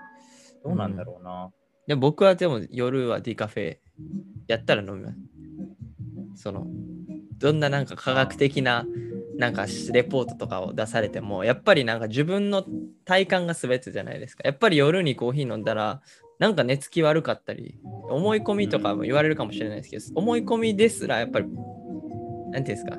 [0.63, 1.51] どうなんだろうな。
[1.89, 3.79] で僕はでも夜はディカフェ
[4.47, 5.11] やったら飲みま
[6.37, 6.43] す。
[6.45, 6.69] その
[7.39, 8.87] どんななんか科学的な
[9.37, 12.65] なんかレポートとかを出されてもやっぱりなんか自分の
[13.05, 14.43] 体感が全てじゃないですか。
[14.45, 16.03] やっぱり夜にコーヒー飲んだら
[16.39, 21.47] なんか寝つき悪かったり思い込みとかも言われるかもしれないですけど、思い込みですらやっぱり
[22.51, 22.97] なんていうんですか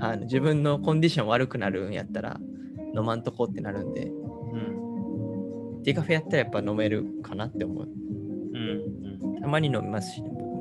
[0.00, 2.40] あの自分のコンディション悪くなるんやったら
[2.94, 5.82] 飲まんとこってなるんでうん。
[5.82, 7.84] ディカフェやったらやっぱ飲めるかなって思う。
[7.86, 9.28] うん。
[9.32, 9.40] うん。
[9.40, 10.58] たまに飲みますしね、僕も。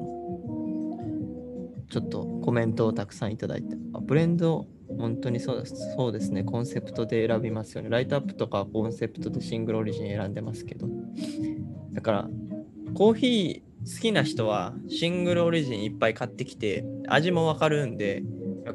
[1.89, 7.89] ちょっとコメントをたくさんいただいて、あブレンド、本当にそうですそうですね、コンセプトで選びますよね。
[7.89, 10.87] ライトアップとかコンセプトでシングルオリジン選んでますけど。
[11.97, 12.29] だから、
[12.93, 18.21] コーヒー好きな人はシングルオリジンいっぱい買ってきて、味もわかるんで、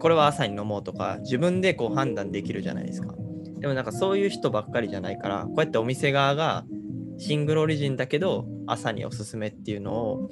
[0.01, 3.15] これは朝に飲もうとか、自分でこう判断できるじゃないですか。
[3.61, 6.65] でもなんかそういう人ばっかりじゃないから、こうやってお店側が
[7.17, 10.31] シングルオリジンだけど朝におすすめっていうのを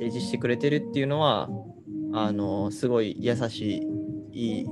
[0.00, 1.48] 提示してくれてるっていうのは、
[2.12, 3.84] あの、すごい優し
[4.32, 4.66] い、いい、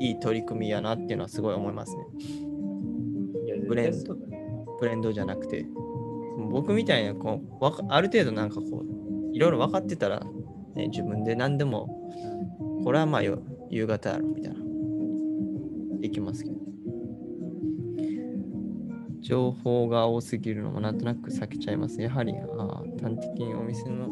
[0.00, 2.06] いい取り組みやなっていうのはすごい思いますね。
[3.68, 4.42] ブレン絶対そうだよ
[4.80, 5.66] ブレンドじゃなくて。
[6.36, 10.20] 僕みたいなこう、ある程度なんかこう、いろいろ分かってたら、
[10.74, 11.88] ね、自分で何でも、
[12.84, 14.60] これはまあ夕方やろみたいな。
[16.00, 16.56] できますけど。
[19.20, 22.02] 情報が多すぎるのもなんとなく避けちゃいます。
[22.02, 24.08] やはり、あ端的にお店の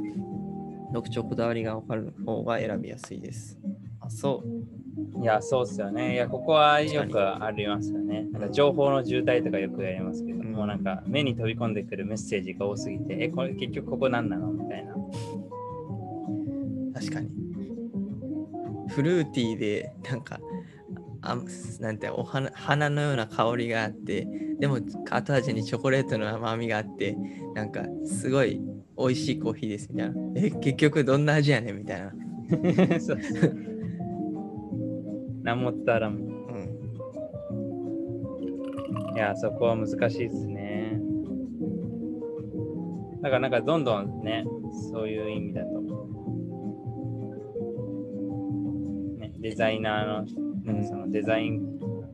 [0.95, 3.59] 特徴、こだわりが分かる方が選びやすいです。
[4.01, 4.80] あ、そう。
[5.21, 6.15] いや、そうっすよね。
[6.15, 8.27] いや、ここはよくありますよね。
[8.33, 14.53] なんか情報の渋滞とかよくやりますけど、うんもうなんか目に飛び込んでくるメッセージが多すぎて、え、これ結局ここ何なの？
[14.53, 14.95] みたいな。
[16.95, 17.31] 確かに。
[18.89, 20.41] フルーティーで、なんか、
[21.23, 21.37] あ
[21.81, 24.27] なんてお花花のような香りがあって、
[24.59, 24.79] でも
[25.11, 27.17] 後味にチョコレートの甘みがあって、
[27.55, 28.61] なんかすごい
[28.99, 30.15] 美味しいコーヒーですみたいな。
[30.35, 32.13] え、結局どんな味やねんみたいな。
[33.01, 33.19] そう
[35.51, 36.13] 何も伝わらん。
[36.13, 36.21] うん。
[39.17, 40.97] いや、そこは難しいですね。
[43.21, 44.45] だからなんかどんどんね、
[44.93, 45.81] そういう意味だと。
[49.19, 51.51] ね、デザイナーの、うんそのデザイ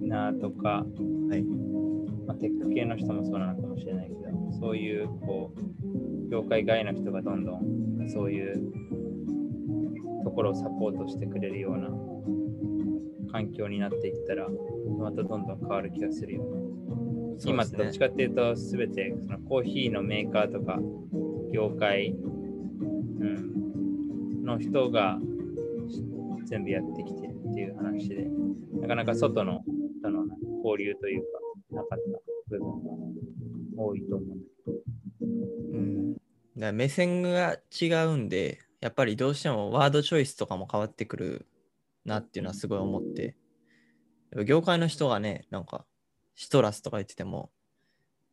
[0.00, 0.86] ナーとか、
[1.28, 1.42] はい。
[2.26, 4.20] まあ、テック系の人もそうなのかもしれないけど、
[4.58, 8.72] そういうこう、業界外の人がどんどんそういう
[10.24, 11.90] ところをサポートしてくれるような
[13.30, 14.48] 環境になっていったら、
[14.98, 16.76] またどんどん変わる気がするよね。
[17.44, 20.78] 今ってどっちかっていうと、すべてそのコーヒーのメーカーとか、
[21.52, 22.14] 業界、う
[23.24, 25.18] ん、の人が
[26.44, 28.26] 全部やってきてるっていう話で、
[28.80, 29.62] なかなか外の
[30.02, 30.24] との
[30.64, 31.26] 交流というか、
[31.76, 34.78] なかった部分が多いと思うんだけど。
[35.72, 36.16] うん、
[36.56, 41.46] だ目線が違うんで、やっぱりどうしてもワードチョイスとかも変わってくる
[42.06, 43.36] なっていうのはすごい思って、
[44.44, 45.84] 業界の人がね、なんか
[46.34, 47.50] シトラスとか言ってても、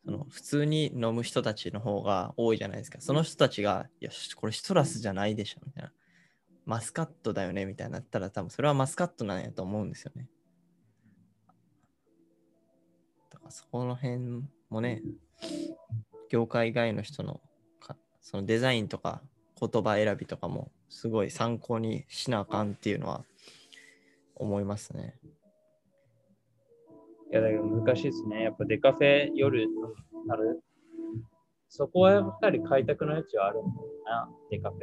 [0.06, 3.00] その普通に飲む人たちの方が多いじゃないですか。
[3.00, 5.94] その人たちが、いや、これシトラスじゃないでしょ、みたいな。
[6.66, 10.28] マスカットだよね、みたいになったら、多分それはマスカットなんやと思うんですよね。
[13.30, 15.02] だからそこの辺もね、
[16.30, 17.42] 業界外の人の
[17.80, 19.22] かそのデザインとか
[19.60, 23.24] 言葉選びとかもすごい参考にしなあかんっていうのは
[24.36, 25.20] 思いますね。
[27.32, 28.44] いや、だけど難しいですね。
[28.44, 29.68] やっぱデカフェ夜
[30.30, 30.62] ある。
[31.70, 33.72] そこはやっぱり開拓の余地はあるんだよ
[34.06, 34.82] な、デカフェ。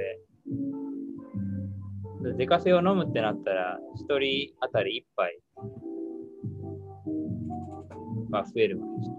[2.22, 5.40] でデカフェを飲むってなったら、一人当たり一杯
[8.30, 9.12] は増えるわけでしょ。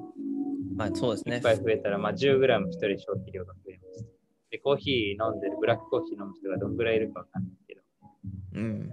[0.75, 1.43] まあそうですね一。
[1.43, 4.05] 杯増えたら、まあ、10g 一人消費量が増えます。
[4.49, 7.81] で、コーヒー飲んでる、ブラックコーヒー飲む人がどんぐらいいるかわかんないけど、
[8.55, 8.91] うん。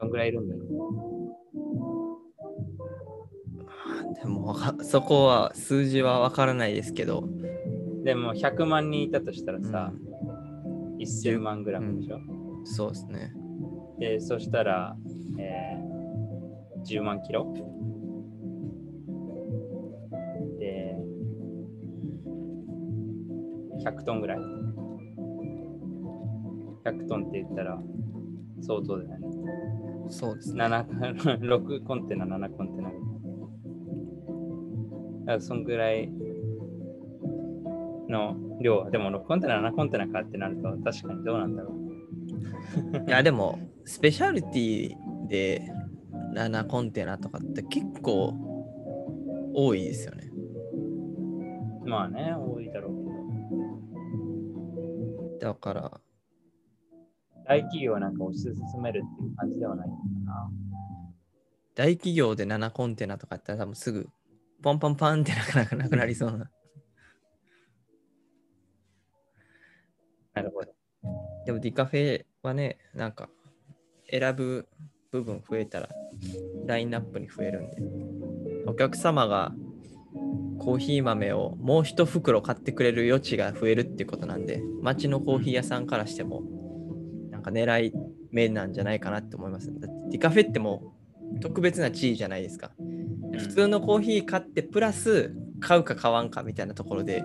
[0.00, 0.62] どんぐらいいるんだろ
[4.14, 8.04] でもわかそこは数字はわからないですけど、う。
[8.04, 12.18] でも、100万人いたとしたらさ、う1000万 g でしょ？
[12.18, 13.32] んそうですね。
[13.98, 14.96] で、そしたら、
[15.38, 17.52] えー、10万キロ？
[20.58, 20.96] で、
[23.84, 24.38] 100トンぐらい
[26.84, 27.78] ？100トンって言ったら
[28.60, 29.25] 相当だよね。
[30.08, 30.64] そうですね。
[30.64, 30.86] 7
[31.40, 32.88] 6コンテナ、7コンテナ。
[32.90, 32.94] だ
[35.26, 36.08] からそんぐらい
[38.08, 38.90] の量。
[38.90, 41.76] でも6コンテナ、7コンテナかってなると確かにどうなんだろう。
[43.08, 44.96] いやでも、スペシャルティ
[45.28, 45.70] で
[46.34, 48.34] 7コンテナとかって結構
[49.54, 50.30] 多いですよね。
[51.84, 52.96] まあね、多いだろう
[55.38, 55.52] けど。
[55.52, 56.00] だから、
[57.48, 60.50] 大企業はなんか推し進めるっていう感じではないのかな。
[61.74, 64.08] 大企業で7コンテナとかやったら多分すぐ
[64.62, 66.50] ポンポンパンってなかなかなくなりそうな。
[70.34, 70.72] なるほど。
[71.44, 73.28] でもディカフェはね、なんか
[74.10, 74.66] 選ぶ
[75.12, 75.88] 部分増えたら
[76.66, 77.76] ラインナップに増えるんで、
[78.66, 79.52] お客様が
[80.58, 86.55] コーヒー豆をもう一袋買ってくれる余地が増えるっていうことなんで、街のコーヒー屋さんからしても、なん
[87.46, 87.92] か狙い
[88.30, 89.72] 目なんじゃないかなって思います。
[89.80, 90.94] だってディカフェっても
[91.36, 92.72] う特別な地位じゃないですか。
[93.38, 97.24] 普通のコーヒー買ってプラス買うか買わんかみたいなところで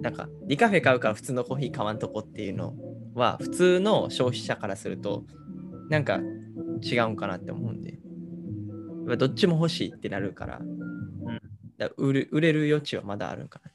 [0.00, 2.74] なんかディカフェ買うから普通のコーヒー買わんとこっていうの
[3.14, 5.24] は普通の消費者からすると
[5.90, 6.20] なんか
[6.82, 7.98] 違うんかなって思うんで。
[9.16, 10.60] どっちも欲しいってなるから,、
[11.78, 13.70] だ売る売れる余地はまだあるんかな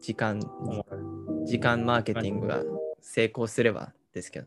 [0.00, 0.40] 時間
[1.44, 2.62] 時間マーケティングが
[3.00, 4.46] 成功すればですけど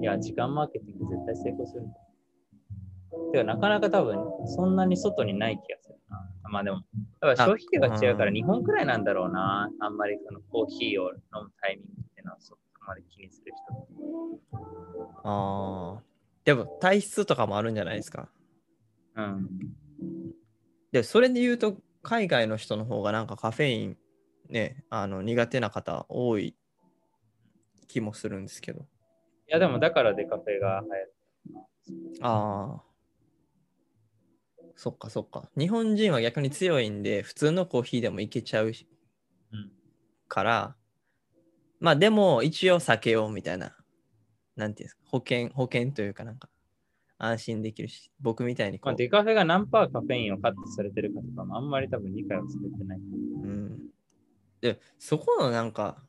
[0.00, 1.82] いや時間マーケティング絶対成功する
[3.32, 6.28] てかなかなか多分そんなに外にない気がするな。
[6.50, 6.82] まあでも、
[7.22, 9.70] やっぱ消費量が違うから日本くらいなんだろうな。
[9.80, 14.58] あんまりそのコーヒーを飲むタイミングっていうのはそこまで気にする人。
[15.24, 16.02] ああ。
[16.44, 18.28] でも体質とかもあるんじゃないですか。
[19.16, 19.48] うん。
[20.90, 23.96] で、それで言うと海外の人の方がなんかカフェイン
[24.52, 26.54] ね、あの苦手な方多い
[27.88, 28.80] 気もするんですけど。
[28.80, 28.84] い
[29.48, 32.18] やでもだからデカフェが流行る。
[32.20, 32.82] ああ。
[34.76, 35.48] そっかそっか。
[35.56, 38.72] 日本人は逆に強いんで、普通のコーヒーでもいけちゃう
[40.28, 40.76] から、
[41.80, 43.74] まあでも一応避けようみたいな、
[44.54, 46.50] なんていうんですか、保険、保険というかなんか、
[47.16, 48.92] 安心できるし、僕みたいにこう。
[48.92, 52.98] まあ、デカフェが何パーカフェインをカットされてるかとかもあんまり多分理解はされてない。
[52.98, 53.78] うん。
[54.62, 56.02] で、そこのなんか、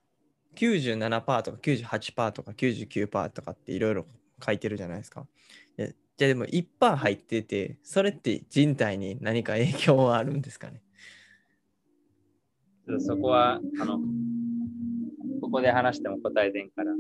[0.55, 4.05] 97%とか98%とか99%とかっていろいろ
[4.45, 5.27] 書いてるじゃないですか。
[5.75, 5.91] じゃあ
[6.27, 10.83] でも1%入ってて、それって人体に何か影響はあるんですかね？
[12.99, 13.99] そこは、あの、
[15.41, 16.91] ここで話しても答えでんから、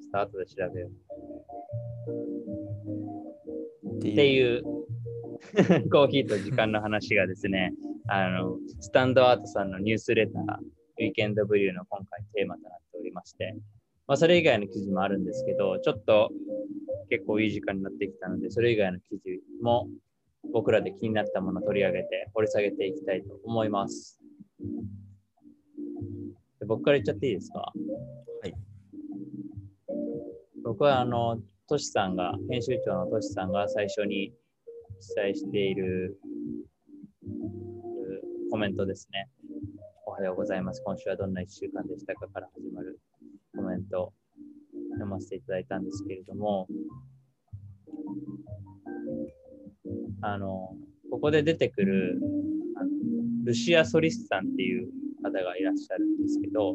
[0.00, 0.92] スタートで調べよう。
[3.96, 4.62] っていう
[5.90, 7.72] コーヒーと時間の話がですね、
[8.08, 13.56] あの、スタンドアートさんのニュースレター、ウィーケンドブリューの今回テーマとなっておりまして、
[14.06, 16.30] まあ、それ以外の記事もあるんですけど、ちょっと
[17.10, 19.88] 結構いい時間になってきたので、それ以外の記事も
[20.52, 24.20] 僕らで気になったものを取り上げて掘り下げていきたいと思います。
[26.60, 27.72] で僕から言っちゃっていいですか？
[28.42, 28.54] はい。
[30.62, 34.32] 僕はあの、トシさんが、編集長のトシさんが最初に
[35.00, 36.18] 記載している
[38.50, 39.28] コメントですね。
[40.06, 40.82] おはようございます。
[40.84, 42.98] 今週はどんな1週間でしたかから始まる
[43.54, 44.12] コメント
[44.92, 46.66] 読ませていただいたんですけれども、
[50.22, 50.74] あの、
[51.10, 52.18] ここで出てくる
[52.76, 52.90] あの
[53.44, 54.88] ルシア・ソリスさんっていう
[55.22, 56.74] 方がいらっしゃるんですけど、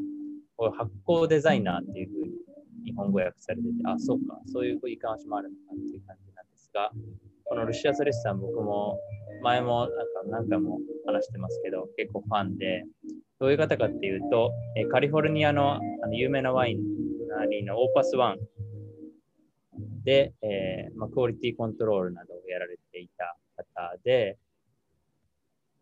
[0.58, 2.32] これ発酵デザイナーっていうふうに
[2.86, 6.92] 日本語訳されてて、あ、そうか、そういう言い回しもあるのかっていう感じなんですが、
[7.52, 8.98] このルシア・ソリスさん、僕も
[9.44, 9.96] 前もなんか
[10.28, 12.86] 何回も話してますけど、結構ファンで、
[13.42, 14.54] どういう方かっていうと、
[14.90, 16.78] カリフォルニアのあの有名なワイン
[17.50, 18.38] リーのオーパスワン
[20.06, 24.38] で、えーまあ、クオリティコントロールなどをやられていた方で、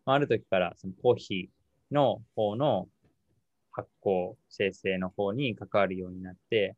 [0.06, 2.88] ある時からそのコーヒーの方の
[3.70, 6.74] 発酵、生成の方に関わるようになって、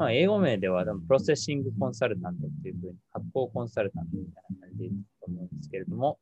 [0.00, 6.18] まあ、英語名ではプロセッシングコンサルタントっていうふうに発酵コンサルタントみたいな感じで言うと思うんですけれども、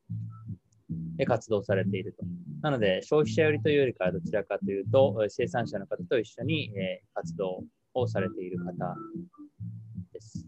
[1.16, 2.26] で活動されていると。
[2.60, 7.62] なので、消費者寄りというよりかはどちらかというと、生産者の方と一緒に、え活動
[7.94, 8.72] をされている方
[10.12, 10.44] です。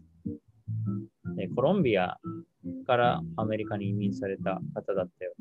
[1.37, 2.17] でコロンビア
[2.85, 5.31] からアメリカに移民された方だったよ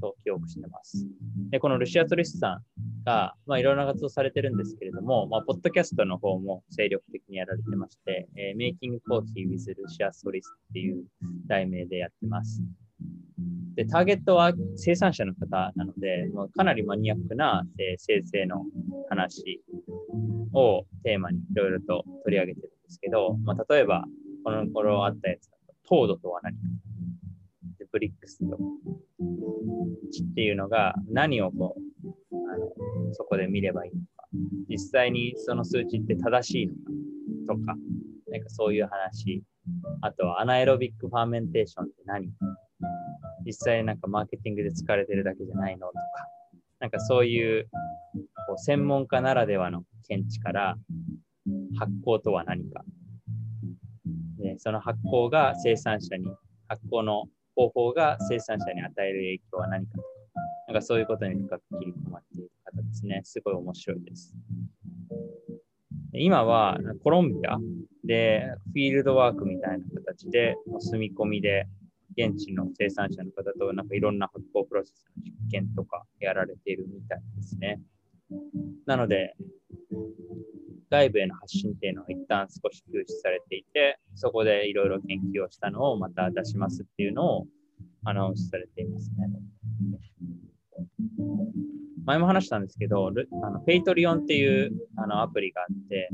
[0.00, 1.04] と記憶してます。
[1.50, 11.04] で、このルシア・トリスさんが、まあ、いろんな活動されてるんですけれども、まあ、ポッドキャストの方も精力的にやられてまして、えー、メイキングコーヒー with ルシア・トリスっていう
[11.46, 12.62] 題名でやってます。
[13.74, 18.64] で、ターゲットは生産者の方なので、もうかなりマニアックな、えー、生成の
[19.08, 19.62] 話
[20.52, 24.04] をテーマにいろいろと取り上げてるんですけど、まあ、例えば、
[24.44, 26.58] この頃あったやつだと、糖度とは何か。
[27.78, 28.58] で、ブリックスと。
[30.10, 31.80] 値っていうのが何をこう、
[32.52, 32.68] あの
[33.14, 34.26] そこで見ればいいのか。
[34.68, 36.80] 実際にその数値って正しいのか
[37.48, 37.74] とか、
[38.30, 39.42] なんかそういう話。
[40.00, 42.28] あとは anaerobic fermentation って何？
[43.44, 46.00] 実際なんかマーケティングで使われてるだけじゃないのとか、
[46.80, 47.68] なんかそういう
[48.46, 50.76] こう専門家ならではの見地から
[51.78, 52.82] 発酵とは何か、
[54.38, 56.26] でその発酵が生産者に、
[56.68, 60.08] 発酵の方法が生産者に与える影響は何かとか、
[60.68, 62.09] なんかそういうことに深く切り込
[62.90, 63.20] ですね。
[63.24, 64.34] すごい面白いです。
[66.12, 67.56] 今はコロンビア
[68.04, 71.66] でフィールドワークみたいな形で住み込みで
[72.16, 77.80] 現地の生産者の方となんかいろんな発酵プロセスの実験とかやられているみたいですね。
[78.86, 79.36] なので、
[80.90, 87.46] 外部への発信っていうのは一旦少し休止されていて、そこでいろいろ研究をしたのをまた出しますっていうのを
[88.04, 89.30] アナウンスされていますね。
[92.04, 96.10] 前も話したんですけど、あの Patreon っていうあのアプリがあって、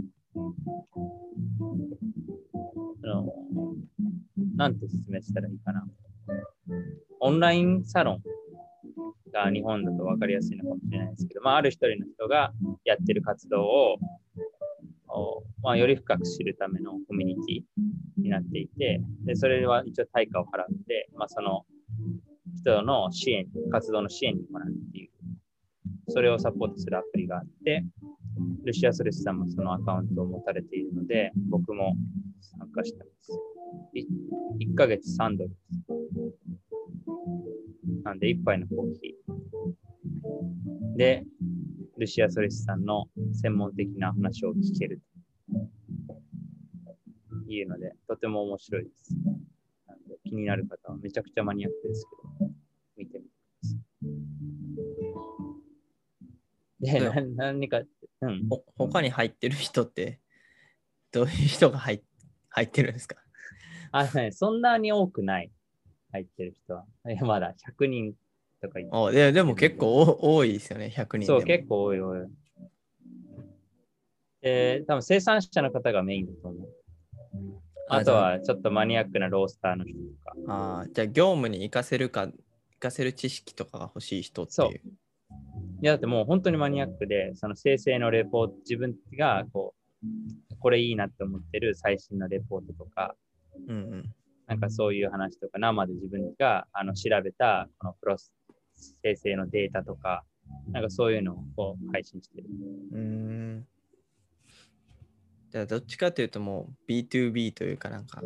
[3.05, 3.27] あの
[4.57, 5.87] なんて説明したらいいかな。
[7.21, 8.23] オンラインサロン
[9.33, 12.53] が日本だと分かりやすいのかもしれないですけど、まあ、ある一人の人が
[12.85, 13.97] やってる活動を、
[15.09, 21.65] おまあ、より深く知るためのコミュニティになっていて、でそれは一応対価を払って、まあ、その
[22.57, 25.06] 人の支援、活動の支援にもなるっていう、
[26.09, 27.85] それをサポートするアプリがあって、
[28.65, 31.97] ルシア・ソレスさんもそのアカウントを持たれているので、僕も
[32.41, 33.33] 参加してます。
[33.95, 35.87] 1ヶ月3ドルです。
[38.05, 40.97] なんで、1杯のコーヒー。
[40.97, 41.25] で、
[41.99, 45.01] ルシア・ソレスさんの専門的な話を聞ける
[47.47, 49.15] というので、とても面白いです。
[49.87, 52.26] なんで気になる方はめちゃくちゃマニアックですけど、
[56.81, 57.21] で、でな
[57.51, 57.83] 何か、
[58.21, 58.49] うん。
[58.49, 60.21] ほ他に入ってる人って、
[61.13, 62.03] どういう人が入っ
[62.51, 63.17] 入ってるんですか？
[63.93, 65.51] あのね、そんなに多くない。
[66.13, 66.85] 入ってる人は。
[67.23, 68.15] まだ100人
[68.63, 71.27] とかいおででも結構お多いですよね、100人。
[71.27, 72.29] そう、結構多い多い。
[74.43, 76.69] えー、多分生産者の方がメインだと思う。
[77.89, 80.35] あとはちょっとマニアックなロースターの人とか。
[80.49, 82.39] あーじゃあ業務に活かせるか、活
[82.79, 84.81] かせる知識とかが欲しい人ってそういう。
[85.83, 93.15] いや、だってもう本当にマニアックで、その生成のレポート、自分がこう、これいいなって思ってる最新のレポートとか、
[93.69, 94.15] うんうん。
[94.47, 98.17] なんかそういう話とか、生で自分があの調べたこのプロ
[99.03, 100.25] 生成のデータとか、
[100.73, 102.45] なんかそういうのをこう配信してる。
[102.93, 103.67] うーん。
[105.51, 108.23] じゃあどっちかというともう B2B というかなんか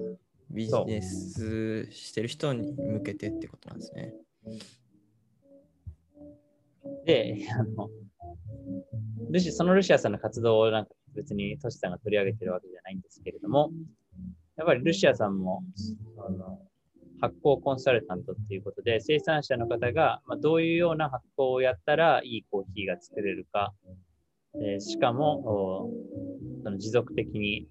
[0.50, 4.14] ビジネスしてる人に向けてってことなんですね。
[7.04, 7.90] で、 あの、
[9.30, 13.70] ルシそのルシアさんの活動をなんか別にトシさんが取り上げてるわけじゃないんですけれども、
[14.56, 15.62] やっぱりルシアさんも
[16.18, 16.60] あの
[17.20, 23.72] 発酵コンサルタントっていうことで、生産者の方が、ま、どういうような発酵をやったらいいコーヒーが作れるか、
[24.60, 25.90] えしかも
[26.64, 27.68] その持続的に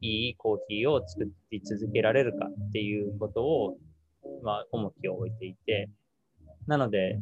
[0.00, 3.78] いいコーヒーを作り続けられるかっていうことを、
[4.42, 5.88] まあ、重きを置いていて、
[6.66, 7.18] なので、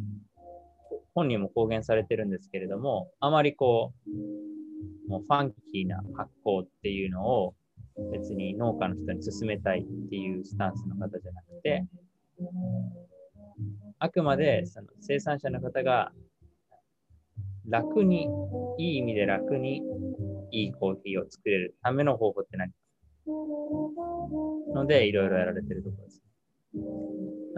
[1.18, 7.56] 本人も公言されてるんですけれども、あまりこう、もうファンキーな発酵っていうのを
[8.12, 11.84] 別に農家の人に勧めたいっていうスタンスの方じゃなくて、
[13.98, 16.12] あくまでその生産者の方が
[17.68, 18.28] 楽に、
[18.78, 19.82] いい意味で楽に
[20.52, 22.76] いいコーヒーを作れるための方法って何か
[24.72, 26.22] ので、いろいろやられてるところです。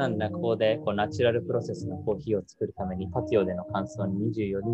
[0.00, 4.64] なんで、ここでこうナチュラルプロセスのコーヒーを作るためにパティオでの乾燥に24日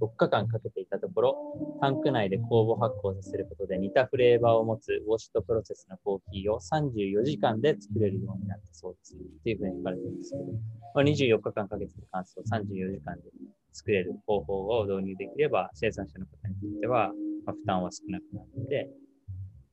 [0.00, 1.36] 4日間かけていたところ、
[1.82, 9.16] タンク内で酵母発酵させることで似たフレーバーを持つウォッシュトプロセスのコーヒーを34時間で作れるようになったそうです。
[9.16, 10.44] っていうふうに書かれてるんですけど、
[10.94, 13.22] まあ、24日間かけて乾燥34時間で
[13.74, 17.12] 作れる方法を導入できれば、生産者の方にとっては、
[17.44, 18.88] まあ、負担は少なくなって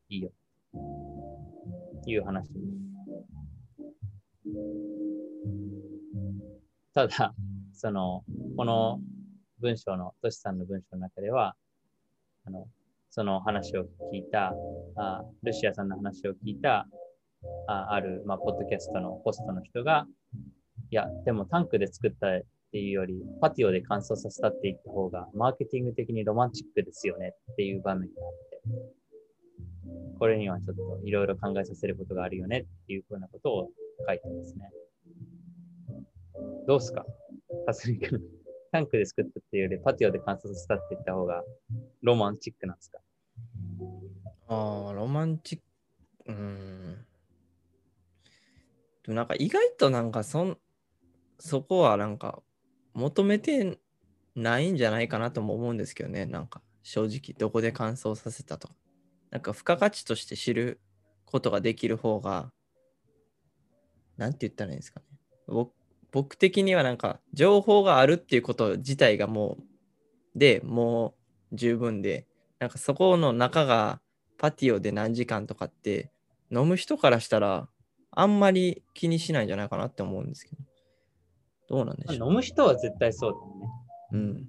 [0.09, 0.31] いいよ。
[2.03, 2.86] という話です。
[6.93, 7.33] ただ、
[7.73, 8.23] その、
[8.55, 8.99] この
[9.59, 11.55] 文章の、トシさんの文章の中では、
[12.45, 12.67] あの、
[13.09, 13.83] その話を
[14.13, 14.53] 聞いた、
[14.95, 16.87] あルシアさんの話を聞いた、
[17.67, 20.05] あある、まあ、ポッドキャストのホストの人が、
[20.89, 22.41] いや、でもタンクで作ったっ
[22.71, 28.61] ていうより、パティオで乾燥させたって言った方が、マーケティング的にロマンチックですよねっていう場面があって、
[30.17, 33.69] これにはちょっといろいろ考えさせることがあるよねっていうふうなことを
[34.05, 34.71] 書いてますね。
[36.67, 37.05] どうすか？
[37.65, 38.21] さすみ君。
[38.71, 41.41] タンクで作ったっていうより、パティオで乾燥させたって言った方が
[42.01, 42.99] ロマンチックなんですか？
[44.49, 45.63] ああ、ロマンチック。
[46.27, 47.05] うん。
[49.03, 50.57] でもなんか意外となんかそん、
[51.39, 52.41] そこはなんか
[52.93, 53.79] 求めて
[54.35, 56.25] ないんじゃないかなとも思うんですけどね。
[56.25, 58.75] なんか正直どこで乾燥させたとか。
[59.31, 60.81] なんか付加価値として知る
[61.25, 62.51] ことができる方が、
[64.17, 65.05] なんて言ったらいいんですかね。
[65.47, 65.71] 僕
[66.11, 71.15] 僕的にはなんか情報があるっていうこと自体がもう、でも
[71.51, 72.25] う十分で、
[72.59, 73.99] なんかそこの中が
[74.37, 76.11] パティオで何時間とかって
[76.51, 77.67] 飲む人からしたら
[78.11, 80.63] あんまり気にしないんじゃないかなって思うんですけど。
[81.69, 82.29] どうなんでしょう。
[82.29, 83.67] 飲む人は絶対そうだよね。
[84.13, 84.45] うん。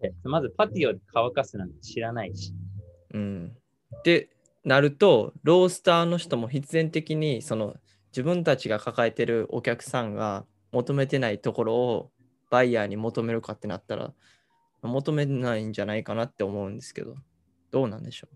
[0.00, 2.52] でまずパティオで乾かすなんて知らないし。
[3.14, 3.56] うん。
[4.04, 4.28] で、
[4.64, 7.76] なると、ロースターの人も必然的に、その
[8.16, 12.10] 自分たちが抱えてるお客さんが求めてないところを
[12.50, 14.14] バイヤーに求めるかってなったら、
[14.80, 17.16] 求めないんじゃないかなって思うんですけど、
[17.70, 18.28] どうなんでしょ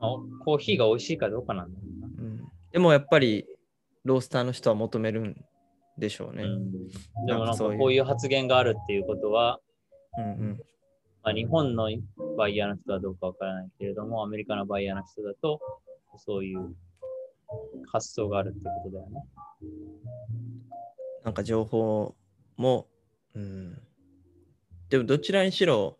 [0.00, 2.06] あコーヒーが美味しいかどうかなんだろうな。
[2.08, 2.10] う。
[2.10, 3.46] うん、でもやっぱり、
[4.04, 5.44] ロースターの人は求めるん
[5.96, 6.42] でしょうね。
[6.42, 6.72] うん、
[7.26, 9.60] でもなんかそういうこういう発言があるっていうことは、
[10.18, 10.60] うんうん
[11.22, 11.88] まあ、日本の
[12.36, 15.60] バイヤーの人はどうかわからないけれども、アメリカのバイヤーの人だと、
[16.16, 16.74] そういう
[17.90, 19.24] 発想があるってことだよね。
[21.24, 22.14] なんか情報
[22.56, 22.88] も、
[23.34, 23.80] うん。
[24.88, 25.98] でもどちらにしろ、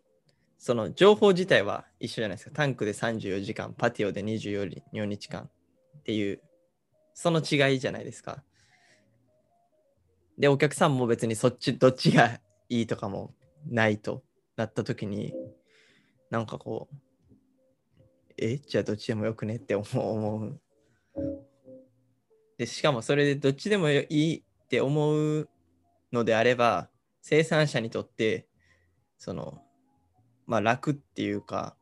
[0.59, 2.55] その情報自体は一緒じゃないですか。
[2.55, 5.51] タンクで34時間、パティオで24日間
[5.99, 6.41] っていう、
[7.15, 8.43] その違いじゃないですか。
[10.39, 13.35] で、お客さんも別にそっち、どっちがいいとかも
[13.67, 14.23] ないと
[14.57, 15.35] なった時に、
[16.31, 16.97] なんかこう、
[18.39, 18.57] え？
[18.57, 19.57] じゃあどっちでもよくね？
[19.57, 19.85] って思
[20.41, 20.61] う。
[22.59, 25.49] で、しかもそれでどっちでもいいって思う
[26.13, 26.89] のであれば、
[27.21, 28.47] 生産者にとって、
[29.19, 29.63] その、
[30.47, 31.77] まあ楽っていうか、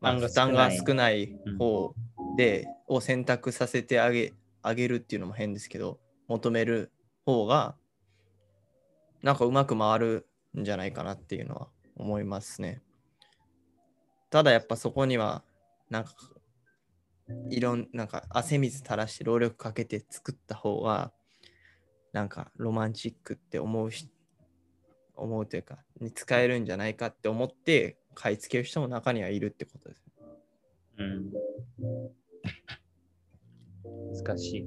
[0.00, 1.94] まあ、負負担が少少ない方
[2.36, 6.92] で、を選択させてあげあげるっていうのも変ですけど、求める
[7.24, 7.76] 方が、
[9.22, 10.26] なんかうまく回る
[10.58, 12.82] んじゃないかなっていうのは思いますね。
[14.30, 15.42] ただやっぱそこには、
[15.90, 16.14] なんか、
[17.50, 21.12] いろんなんか汗水垂らして労力かけて作った方が、
[22.12, 24.08] なんかロマンチックって思うし、
[25.14, 30.02] 思うというか、に使えるんじゃないかって思って買い付ける人も中にはいるってことです。
[30.98, 31.30] うん。
[34.24, 34.66] 難しい。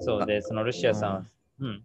[0.00, 1.24] そうで、そのルシアさんは、
[1.60, 1.84] うん。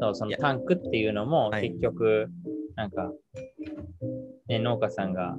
[0.00, 2.30] そう、そのタンクっていうのもはい結局、
[2.76, 3.12] なんか、
[4.48, 5.36] ね、農家さんが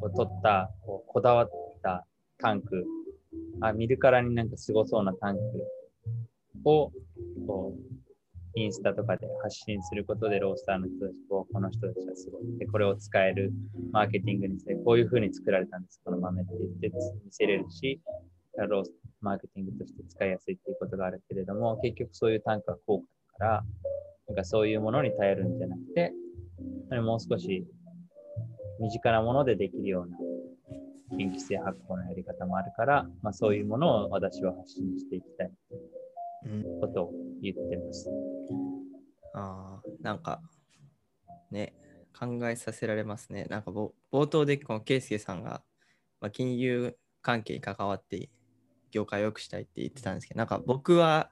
[0.00, 1.50] こう取った、こうこだわっ
[1.82, 2.06] た
[2.38, 2.84] タンク、
[3.60, 5.40] あ見るからになんかすごそうなタンク
[6.64, 6.92] を、
[7.46, 7.98] こう、
[8.54, 12.58] インスタとかで発信することでロースターの人たちを、この人たちはすごい。
[12.58, 13.52] で、これを使える
[13.92, 16.88] マーケティングにして、こういう風に作られたんです、この豆って言って
[17.24, 18.00] 見せれるし、
[18.56, 23.64] ロースマーケティングとして使いやすいっていうことがあるけれども、結局そういう単価が高価だから、
[24.28, 26.12] なんかそういうものに頼るんじゃなくて、
[27.00, 27.64] もう少し
[28.80, 30.16] 身近なものでできるような
[31.16, 35.50] 研究性発酵のやり方もあるから、まあ、そういうものを私は発信していきたい
[36.46, 37.12] う、ことを
[37.42, 38.08] 言ってます。
[39.34, 40.40] ああ、なんか、
[41.50, 41.74] ね、
[42.18, 43.46] 考えさせられますね。
[43.46, 45.62] なんか冒頭でこの圭介さんが、
[46.20, 48.28] まあ、金融関係に関わって
[48.90, 51.30] 業界を良くしたいって言ってたんですけど、なんか僕は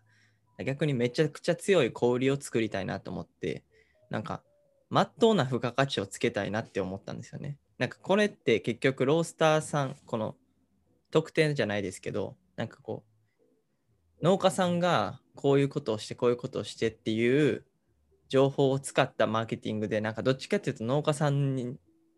[0.64, 3.64] 逆にめちゃくちゃ強い小売りを作りたいなと思って、
[4.10, 4.42] なんか、
[4.88, 7.58] まっとうな付加価値をつけたいなって思ったんですよね。
[7.78, 10.36] なんかこれって結局ロースターさん、この
[11.10, 13.16] 特定じゃないですけど、なんかこう、
[14.24, 17.64] 農家さんがこういうことをしてこういうことをしてっていう
[18.28, 21.76] 情報を使ったマーケティングでなんかどっちかっていうと農家さんに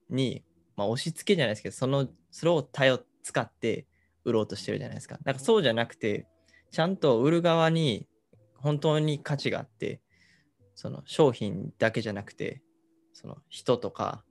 [0.09, 0.43] に、
[0.77, 3.87] まあ、押し付けじゃないですけどそのそれを頼使って
[4.25, 5.19] 売ろうとしてるじゃないですか。
[5.25, 6.27] なんかそうじゃなくて
[6.71, 8.07] ちゃんと売る側に
[8.55, 10.01] 本当に価値があって
[10.79, 12.63] その商品だけじゃなくて
[13.13, 14.23] その人とか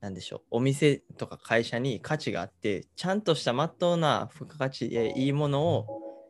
[0.00, 5.86] なんでしょうお店とか会社に価値があってちゃんとしたまっとうな付加価値でいいものを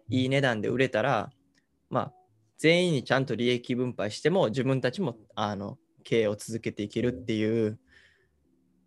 [0.09, 1.29] いい値段で売れたら
[1.91, 2.13] まあ
[2.57, 7.79] 全員にちゃんと利益分配しても自分たちもあの経営を続けていけるっていう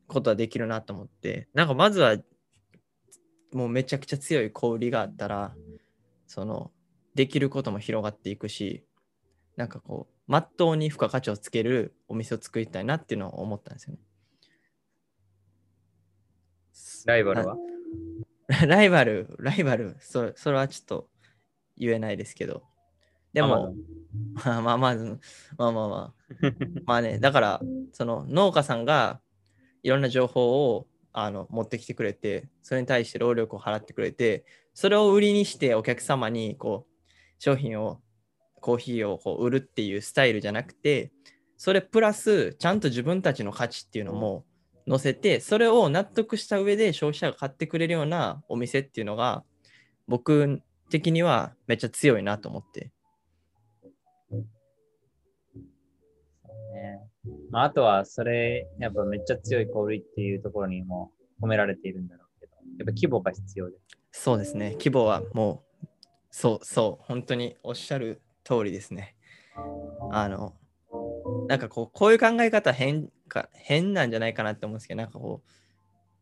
[0.07, 2.17] ことはできるなと思ってなんかまずは
[3.53, 5.53] もうめちゃくちゃ強い小売りがあったら
[6.25, 6.71] その
[7.13, 8.83] できることも広がっていくし
[9.57, 13.99] なんかこうまっとうに付加価値をつけるお店を作りたいなっていうのを思ったんですよね。
[17.05, 17.57] ライバルは？
[18.65, 21.09] ライバル、ライバル、そそれはちょっと
[21.75, 22.63] 言えないですけど。
[23.33, 23.75] でも、
[24.33, 26.35] まあまあまあ、まあまあまあ。
[26.85, 27.61] まあね、だから、
[27.91, 29.19] その農家さんが
[29.83, 38.01] いろんな情報をあの持ってきてくれて、それに対して労力を払ってくれて、それを売りにしてお客様にこう商品を、
[38.61, 41.11] コーヒーをこう売るっていうスタイルじゃなくて、
[41.57, 44.45] それプラス、ちゃんと自分たちの価値っていうのも
[44.87, 49.43] 載せて、それを納得した上で消費者が買ってくれるようなお店っていうのが、
[50.07, 52.91] 僕的にはめっちゃ強いなと思って。
[56.73, 56.99] ね
[57.51, 63.77] まあ、あとは、それ、やっぱめっちゃ強い小売りっていうところにも込められているんだろうけど、やっぱ規模が必要で。
[64.11, 64.71] そうですね。
[64.73, 65.87] 規模はもう、
[66.31, 69.15] そうそう、本当におっしゃる通りですね。
[70.11, 70.55] あの、
[71.47, 75.51] なんかこう、こういう考え方変か変なんじゃないかなって思うんですけど、なんかこう、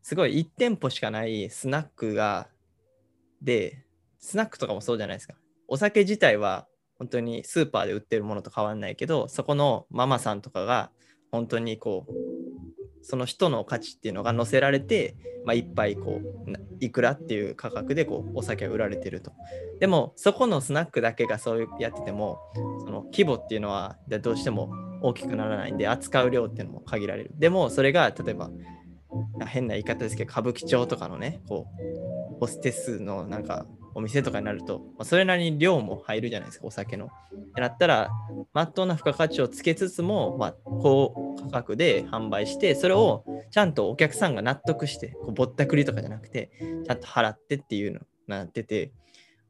[0.02, 2.48] すごい1店舗しかないスナックが、
[3.42, 3.84] で、
[4.18, 5.34] スナックとかもそうじゃないですか。
[5.68, 6.66] お酒自体は
[6.98, 10.90] 本当にスーパーで売ってるものと変わんないけど、そこのママさんとかが
[11.30, 12.12] 本当にこう、
[13.02, 19.32] その人の価値っていうのが載せられて、まあ、一杯こういくらっていう価格でこうお酒が売られてると。
[19.78, 22.38] でもそこのスナックだけがそうやってても
[22.84, 24.70] その規模っていうのはどうしても
[25.02, 27.30] 大きくならないんで扱う量っていうのも限られる。
[27.38, 28.50] でもそれが例えば
[29.46, 31.66] 変な言い方ですけど歌舞伎町とかのねこ
[32.34, 37.06] うホステスのなんかお店とかになると、まあ、それなりに量も入るじゃないですか、お酒の。
[37.06, 37.08] っ
[37.54, 38.10] てなったら、
[38.52, 46.50] まっとうな付加価値をつけつつも、まあ、高価格で販売して、それをちゃんとお客さんが納得して、こうぼったくりとかじゃなくて、
[46.86, 48.92] ちゃんと払ってっていうのなってて、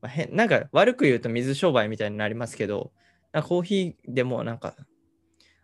[0.00, 2.92] まあ、変なんか悪く言うと水商売みたいになりますけど、
[3.32, 4.74] なコーヒーでもなんか、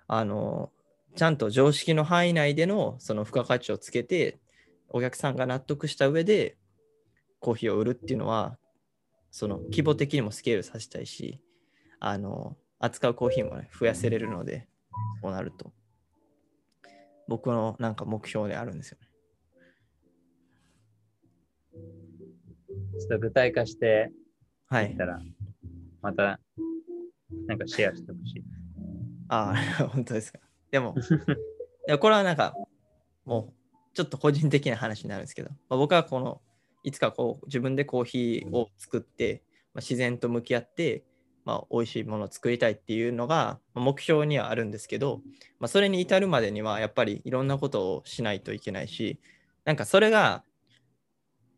[0.07, 0.71] あの、
[1.17, 4.39] ちゃんと常識の範囲内でのその付加価値をつけて、
[4.91, 6.57] お客さんが納得した上で
[7.41, 8.57] コーヒーを売るっていうのは
[9.37, 11.43] その規模的にもスケールさせたいし、
[12.01, 14.67] あの、扱うコーヒーも、ね、増やせれるので、
[15.21, 15.75] そうなると、
[17.29, 19.09] 僕のなんか目標であるんですよね。
[22.99, 24.11] ちょっと具体化して
[24.69, 25.05] はいいた。
[25.05, 25.21] ら、
[26.01, 26.41] また、
[27.47, 28.45] なんかシェアしてほしい。
[29.29, 30.39] ああ、 本当ですか。
[30.71, 30.95] でも、
[31.87, 32.55] いやこれはなんか、
[33.27, 36.41] もう、ちょっと個人的な話になるんですけど、まあ、僕はこの
[36.87, 39.43] いつかこう自分でコーヒーを作って、
[39.75, 41.03] まあ、自然と向き合って、
[41.45, 45.21] まあ、美味しいものを作りたいっていうのが目標にはあるんですけど、
[45.59, 49.19] まあ、それに至るまでにはやっぱりいろんなことをしないといけないし
[49.65, 50.45] なんかそれが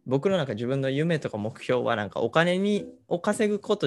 [0.07, 3.87] 僕のなんか自分の夢とか目標はなんかお金にを稼ぐこと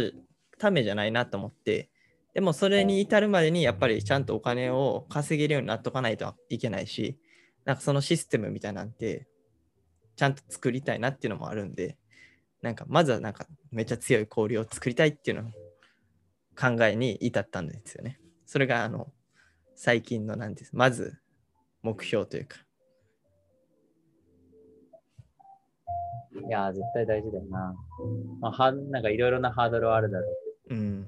[0.60, 1.90] ためじゃないなと思って
[2.36, 7.18] でもそれに至るまでにやっぱりちゃんとお金を稼げるようになっとかないといけないし
[7.66, 9.28] なんかそのシステムみたいなんて
[10.16, 11.98] ちゃんと作りたいなっていうのもあるんで、
[12.62, 15.52] なんかまずはなんかめっちゃ強い氷を作りたいっていうのを
[16.60, 18.20] 考えに至ったんですよね。
[18.46, 19.12] それがあの
[19.76, 20.76] 最近のなんです。
[20.76, 21.18] まず
[21.82, 22.58] 目標というか。
[26.48, 27.76] いや、絶対大事だよな。
[28.40, 30.26] まあ、はなんかいろいろなハードルはあるだろ
[30.70, 31.08] ううん。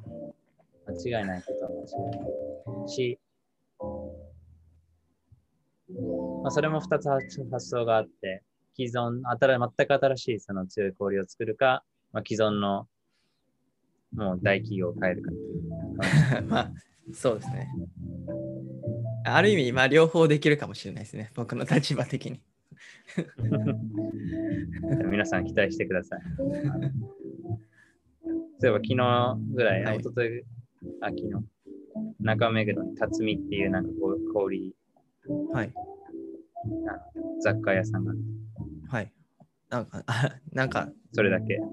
[0.87, 2.89] 間違いないことは間違いない。
[2.89, 3.19] し、
[6.43, 7.09] まあ、それも2つ
[7.51, 8.32] 発想があって、
[8.75, 12.87] 既存、新全く新しいその強い氷を作るか、まあ、既存の
[14.15, 15.31] もう大企業を変えるか。
[16.47, 16.71] まあ、
[17.13, 17.69] そうですね。
[19.25, 21.31] ある意味、まあ両方できるかもしれないですね。
[21.35, 22.41] 僕の立場的に。
[25.09, 26.19] 皆さん期待してください。
[28.61, 30.43] 例えば昨日ぐらい、はい一昨日
[31.01, 31.31] あ、昨日、
[32.19, 34.75] 中目黒に辰巳っていうなんかこう氷、
[35.51, 35.73] はい。
[37.41, 38.52] 雑貨屋さんがあって、はい。
[39.73, 41.57] なんか、あ なんかそれだけ。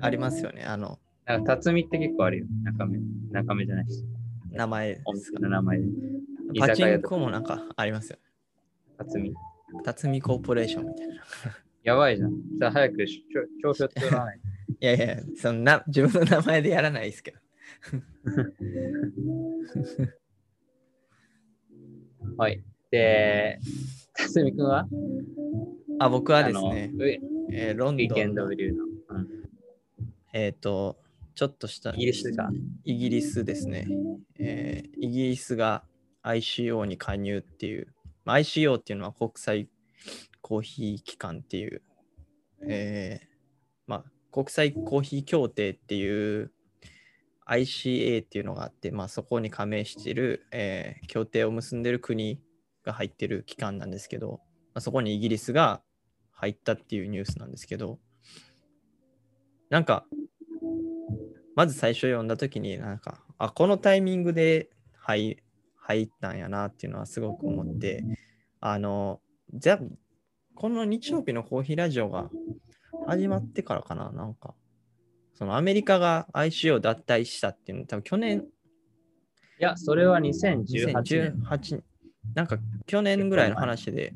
[0.00, 0.62] ありますよね。
[0.62, 2.46] あの、なんか辰巳って結構あるよ。
[2.62, 3.00] 中目、
[3.32, 4.04] 中目じゃないし。
[4.52, 5.80] 名前お店の名前
[6.60, 8.18] パチンコもなんかありますよ。
[8.98, 9.34] 辰巳。
[9.84, 11.14] 辰巳コーポレーションみたいな。
[11.82, 12.34] やばいじゃん。
[12.56, 14.40] じゃあ早くしょ商標取らない。
[14.80, 17.38] いやいや、そんな自分の名前でやらないですけど。
[22.36, 22.62] はい。
[22.90, 23.58] で、
[24.18, 24.86] 辰巳くんは？
[26.00, 26.92] あ、僕はですね
[27.50, 28.84] えーロンドウィーケンンの、ドブリューの。
[28.84, 29.28] うん
[30.34, 30.98] えっ、と、
[31.34, 32.50] ちょっとしたイギリスか。
[32.84, 33.86] イギリスですね。
[34.38, 35.84] えーイギリスが
[36.22, 37.88] ICO に加入っていう、
[38.24, 39.68] まあ ICO っていうのは国際
[40.42, 41.82] コーヒー機関っていう、
[42.66, 43.26] えー
[43.86, 46.52] まあ、国際コーヒー協定っていう
[47.46, 52.38] ICA っていうのがあって、まあ、そこに加盟している、えー協定を結んでる国
[52.88, 54.40] が入ってる機関なんですけど、
[54.74, 55.82] まあ、そこにイギリスが
[56.32, 57.98] 入ったっていうニュースなんですけど、
[59.68, 60.06] なんか、
[61.54, 65.38] まず最初読んだ時になんかあこのタイミングで入
[65.74, 68.04] 入ったんやなっていうのはすごく思って
[68.60, 69.20] あの
[69.52, 69.80] じゃあ
[70.54, 72.30] この日曜日のコーヒーラジオが
[73.08, 74.54] 始まってからかななんか
[75.34, 78.46] そのアメリカが ICO 脱退したっていうの多分去年
[79.60, 81.34] いや、それは2018年。
[81.42, 81.82] 2018
[82.38, 84.14] なんか去年ぐらいの話で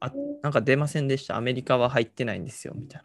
[0.00, 0.12] あ
[0.42, 1.36] なんか出ませんでした？
[1.36, 3.02] アメリカは入ってないんですよみたい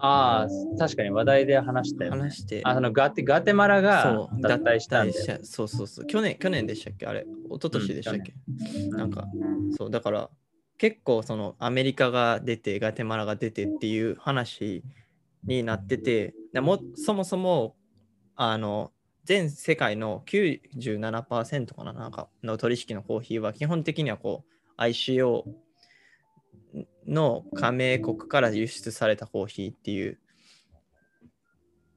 [0.00, 2.20] ああ、確かに話題で話したなよ、ね。
[2.22, 2.60] 話して。
[2.64, 5.12] あそのガテガテマラが脱退したんで。
[5.12, 6.06] しそうそうそう。
[6.06, 7.06] 去年去年でしたっけ？
[7.06, 8.34] あれ一昨年でしたっけ、
[8.90, 9.24] なんか
[9.78, 10.30] そうだから
[10.76, 14.84] 結構そのアメリカが出てガテマラが出てっていう話
[15.44, 17.76] になっててでもそもそも
[18.36, 18.92] あの
[19.28, 24.42] 全世界の97%かななんかの取引のコーヒーは基本的にはこ
[24.78, 25.44] う ICO
[27.06, 30.18] の加盟国から輸出されたコーヒーっていう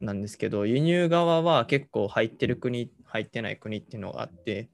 [0.01, 4.69] なんですけど輸入側は結構入ってる国入ってない国っていうのがあって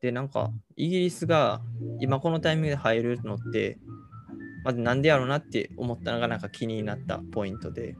[0.00, 1.60] でなんかイギリスが
[2.00, 3.76] 今このタイミングで入るのって
[4.64, 7.96] まずなんでやろうなって思ったのがなんか気になったポイントで。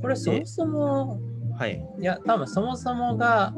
[0.00, 1.18] これそもそも、
[1.56, 1.86] はい。
[2.00, 3.52] いや、多分そもそもが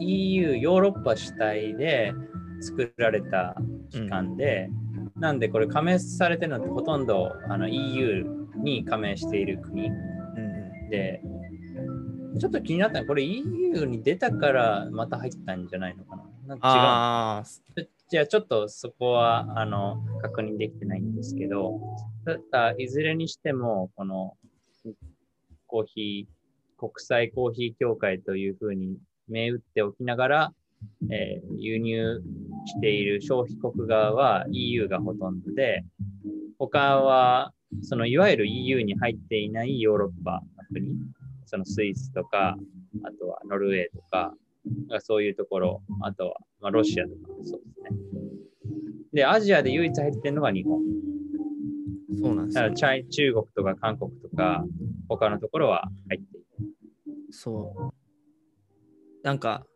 [0.00, 2.12] EU、ヨーロッパ主体で
[2.60, 3.54] 作られた
[3.90, 4.70] 機関で、
[5.16, 8.24] なんでこれ加盟されてるのってほとんどあの EU
[8.56, 11.22] に加盟している国うんで、
[12.38, 16.24] ちょっと気になったのは、これ EU に出たからまた入ったんじゃないのかな？
[16.46, 17.44] なんか
[17.78, 21.80] 違うじゃあちょっとそこはあの確認できてないんですけど、
[22.50, 24.36] ただいずれにしても、この
[25.66, 26.34] コーヒー、
[26.76, 28.96] 国際コーヒー協会というふうに
[29.28, 30.52] 銘打っておきながら、
[31.10, 32.20] えー輸入
[32.66, 35.84] している消費国側は EU がほとんどで、
[36.58, 37.52] 他は
[37.82, 40.96] そのいわゆる EU に入っていないヨーロッパの国、
[41.46, 42.56] そのスイスとか、
[43.02, 44.34] あとはノルウェーとか、
[45.00, 47.98] そういうところ、あとは、まあ、ロシアとかもそうですね。
[49.12, 50.80] で、アジアで唯一入ってるのが日本。
[52.20, 54.64] そうなんですよだからチャイ中国とか韓国とか、
[55.08, 56.33] 他のところは入って。
[57.34, 57.94] そう。
[59.22, 59.66] なんか、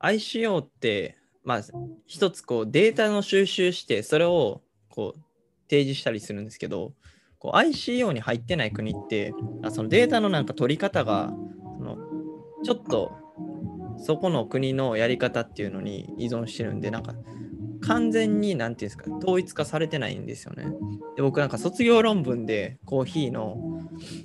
[0.00, 1.60] ICO って、まあ、
[2.06, 5.20] 一つこうデータの収集して、それをこう
[5.68, 6.94] 提示したりするんですけど、
[7.38, 9.32] こう ICO に入ってない国って、
[9.62, 11.32] あそのデータのなんか取り方が、
[11.78, 11.96] その
[12.64, 13.12] ちょっと
[13.98, 17.14] そこの国のやり方っていうのに依存してるんで、なんか
[17.82, 20.66] 完全に、なんていうんですか、統一化されてないんですよね。
[21.16, 23.56] で、僕なんか卒業論文でコーヒーの、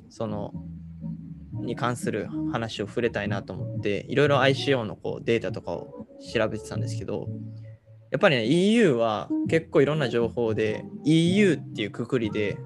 [0.10, 0.54] その、
[1.62, 7.28] に関する話を触れたいなと思っていろいろ ICO のこうデータとかを調べてたんですけど
[8.12, 12.58] やっぱりね EU は結構いろんな情報で EU っていうくくりで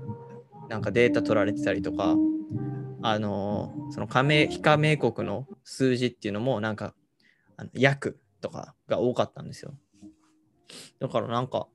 [0.69, 2.15] なんかデータ取られてたりとか
[3.01, 6.93] あのーその加盟非加盟国の数字っていうのもなんか
[7.57, 9.73] あの約とかが多かったんですよ。
[10.99, 11.67] だからなんか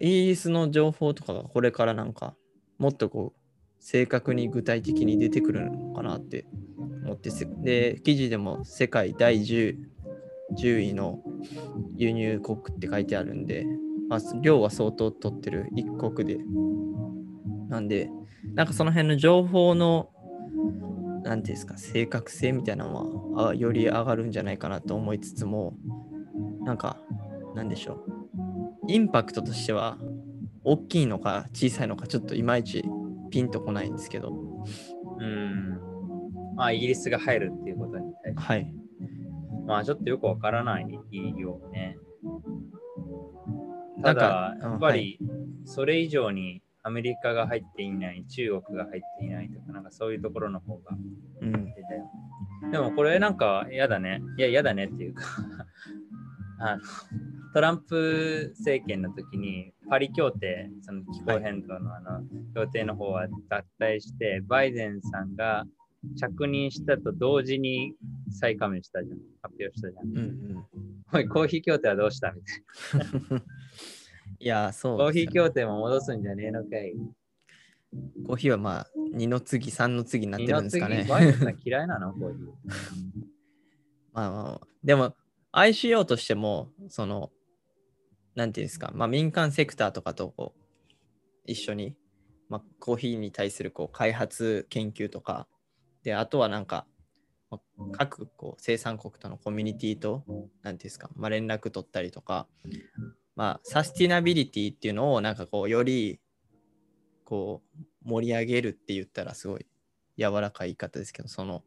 [0.00, 2.34] イギリスの情報とかがこれからなんか
[2.78, 3.41] もっとこう
[3.82, 6.46] 正確に具体的に出てくるのかなって
[7.04, 7.30] 思って
[7.62, 9.76] で記事でも世界第 10,
[10.56, 11.18] 10位の
[11.96, 13.66] 輸入国って書いてあるんで、
[14.08, 16.38] まあ、量は相当取ってる一国で。
[17.68, 18.10] なんで
[18.54, 20.10] なんかその辺の情報の
[21.24, 25.74] なんていうんですか正確性みたいなのはあより上がるんじゃないかなと思いつつも
[26.64, 26.98] なんか
[27.54, 28.12] なんでしょう。
[28.88, 29.96] インパクトとしては
[30.64, 32.84] 大きいのか小さいのかちょっといまいち
[33.32, 34.30] ピンとこないんですけど、
[35.18, 35.80] うん。
[36.54, 38.74] まあ、イギリスが入るっていうことに対して、はい。
[39.66, 41.96] まあ、ちょっとよくわからないよね。
[44.02, 45.18] ただか、、やっぱり、
[45.64, 50.96] それ以上にアメリカが入っていない、中国が入っていないとか、なんかそういうところの方が
[51.40, 52.10] うん、出たよ。
[52.70, 54.20] でもこれなんか嫌だね。
[54.36, 55.24] いや、嫌だねっていうか
[56.60, 56.82] あの、
[57.52, 62.22] トランプ政権の時にパリ協定、その気候変動のあの
[62.54, 65.64] 協定の方は脱退して、バイデンさんが
[66.18, 67.94] 着任したと同時に
[68.30, 69.18] 再加盟したじゃん。
[69.42, 70.08] 発表したじゃん。
[70.08, 70.64] うん、うん。
[71.12, 73.42] おい、コーヒー協定はどうしたみたい
[74.40, 75.04] いや、そうな。
[75.04, 76.94] コーヒー協定も戻すんじゃねえのかい。
[78.26, 82.14] コーヒーはまあ、2の次、3の次になってるんですかねバイデンさん嫌いなの？
[82.14, 82.46] コーヒー。
[84.14, 85.14] まあ、でも
[85.52, 87.30] ICO としても、その、
[88.34, 90.62] なんていうんですか、まあ民間セクターとかとこう
[91.44, 91.94] 一緒に、
[92.48, 95.46] まあ、コーヒーに対するこう開発研究とか、
[96.02, 96.86] で、あとはなんか、
[97.92, 102.46] 各こう生産国とのコミュニティと、なんていうんですか、まあ、連絡取ったりとか、
[103.36, 106.20] まあ、サスティナビリティっていうのをなんかこう、より
[107.24, 109.66] こう、盛り上げるって言ったらすごい
[110.18, 111.62] 柔らかい言い方ですけど、その、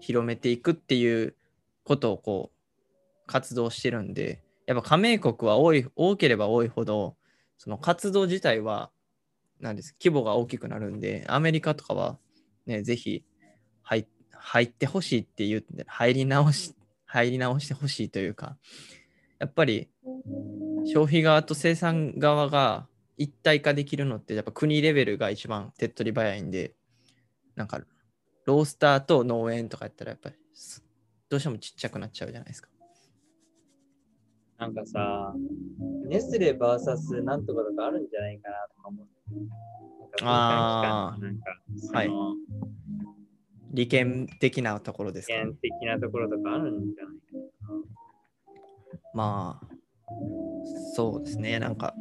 [0.00, 1.36] 広めていくっていう
[1.84, 7.16] ことをこう活動してるんでやっぱ加盟国は多い多ければ多いほど
[7.56, 8.90] その活動自体は
[9.60, 12.18] なんです規模が大きくなるんでアメリカとかは
[12.66, 13.24] ねぜひ
[13.82, 16.74] 入入ってほしいって言って入り直し
[17.06, 18.56] 入り直してほしいというか
[19.38, 19.88] やっぱり
[20.84, 22.86] 消費側と生産側が
[23.16, 26.74] 一体化できるのってやっぱ国レベルが一番手っ取り早いんで
[27.54, 27.80] なんか
[28.44, 30.36] ロースターと農園とかやったらやっぱり
[31.28, 32.68] どうしてもちっちゃくなっちゃうじゃないですか。
[34.58, 35.34] なんかさ、
[36.08, 39.06] ネスレ VS なんとかとかあるんじゃないかなとか思う。
[40.22, 41.50] あーなんか、
[41.92, 42.10] はい
[43.72, 47.14] 利権的なところですか、利権的なところとかあるんじゃない
[49.12, 49.66] まあ、
[50.94, 51.58] そうですね。
[51.58, 51.94] なんか、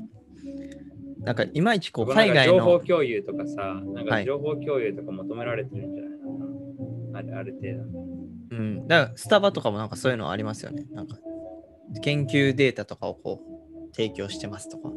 [1.19, 2.21] なんかいまいちこうかな。
[2.21, 6.45] 海外情報の、共有とかさ、なんはいか情報共有とか求められてるんじゃないのか
[7.13, 7.19] な。
[7.19, 8.15] あるある程度。
[8.51, 10.85] うん、だからスタバとかもなんかそういうのありますよね。
[10.91, 11.17] なんか
[12.01, 14.89] 研究データとかをこう提供してますとか。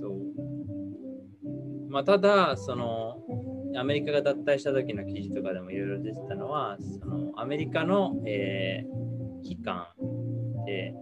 [0.00, 1.90] そう。
[1.90, 3.16] まあ、ただ、その、
[3.76, 9.04] アメリカが脱退した時の記事とかでもいろいろ出てたのは、そのアメリカの、えー
[9.44, 9.86] 機関
[10.66, 10.94] で、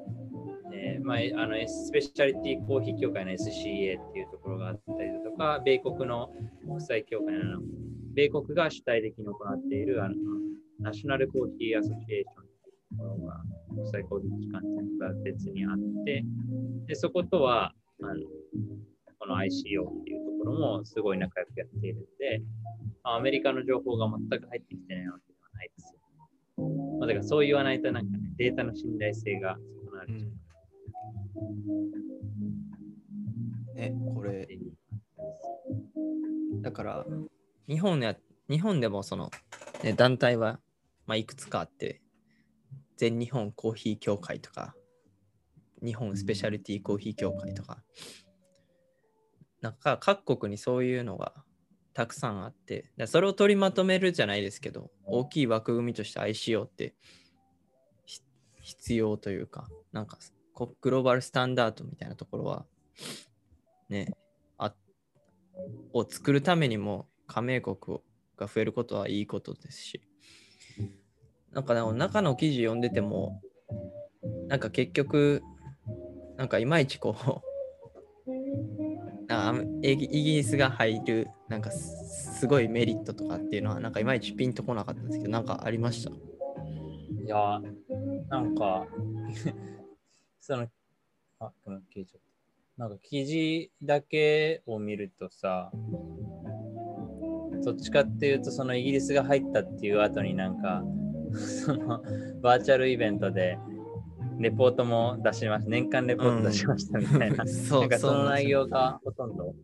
[0.75, 6.31] えーまあ、あのスペシャリティコーヒー協会の SCA っていうところがあったりだとか、米国の
[6.67, 7.61] 国際協会の、
[8.15, 10.15] 米国が主体的に行っているあの
[10.81, 12.52] ナショナルコーヒーアソシエーション
[12.97, 13.41] ころが、
[13.75, 16.25] 国際コーヒー機関っていうのが別にあって、
[16.87, 17.73] でそことは
[18.03, 18.21] あの
[19.19, 22.43] この ICO っていうところもすごい仲良くやっているので、
[23.03, 26.01] まあアメリカの情報が全く入ってきてないわけではないですよ。
[26.99, 30.33] まあ、だからそう言わないとなんかね、データの信頼性が損なわれちゃう。
[33.75, 34.49] ね、これ。
[36.61, 37.07] だから
[37.67, 38.17] 日本や
[38.49, 39.31] 日本でもその、
[39.83, 40.61] ね、団体は、
[41.07, 42.02] まあ、いくつかあって、
[43.03, 44.77] 全日本コーヒー協会とか、
[45.85, 47.83] 日本スペシャリティーコーヒー協会とか、
[49.61, 51.35] なんか各国にそういうのが
[51.95, 56.95] たくさんあって、でそれを取りまとめるじゃないですけど、大きい枠組みとして ICO って
[58.61, 60.19] 必要というか、なんか
[60.81, 62.67] グローバルスタンダードみたいなところは、
[63.89, 64.13] ね、
[64.59, 64.73] あ
[65.93, 67.99] を作るためにも加盟国
[68.37, 70.03] が増えることはいいことですし、
[71.53, 73.41] なんかでも中の記事読んでても、
[74.49, 75.43] なんか結局、
[76.37, 77.15] なんかいまいちこ
[78.27, 78.31] う、
[79.29, 86.11] なんかイギリスが入る、なんかすごいメリットとかっていうのは、なんかいまいちピンとこなかったんですけど、なんかありました？
[86.11, 87.61] いや、
[88.29, 88.87] なんか、
[90.41, 90.67] その、
[91.39, 92.83] あ、ごめん、消えちゃった。
[92.83, 95.71] なんか記事だけを見るとさ、
[97.65, 100.83] どっちかっていうと、そのイギリスが入ったっていう後になんか、
[101.35, 102.03] その
[102.41, 103.59] バーチャルイベントで、
[104.39, 109.55] レポートも出しました、年間レポート出しましたみたいな、そうなんかその内容がほとんど、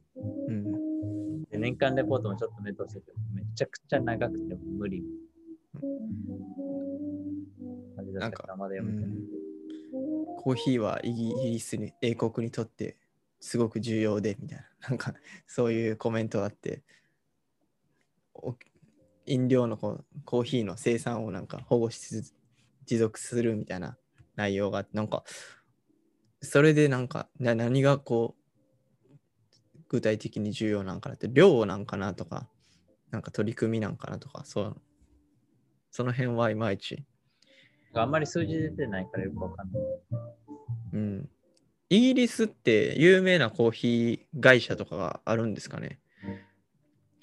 [0.48, 5.02] うん、で年間レポートもちょっと目通してて、めちゃくちゃ長くても無理。
[7.96, 8.92] 感じだったからまだ読。
[10.38, 12.96] コーヒーはイギリスに、英国にとって
[13.40, 15.14] すごく重要で、みたいな、なんか
[15.46, 16.82] そういうコメントがあって、
[18.34, 18.54] お
[19.28, 22.34] 飲料のこうコーヒーの生産をなんか保護しつつ
[22.86, 23.98] 持続するみたいな
[24.34, 25.24] 内容があって、なんか、
[26.40, 29.08] それでなんか、な何がこう、
[29.88, 32.48] 具体的に重要なんかなって、量なんかなとか、
[33.10, 34.82] なんか取り組みなんかなとか、そう、
[35.90, 37.04] その辺はいまいち
[37.94, 39.82] あんまり数字出てないからよくわかんない。
[40.92, 41.28] うん。
[41.90, 45.98] イギリスって有名なコーヒー会社とかがあるんですかね？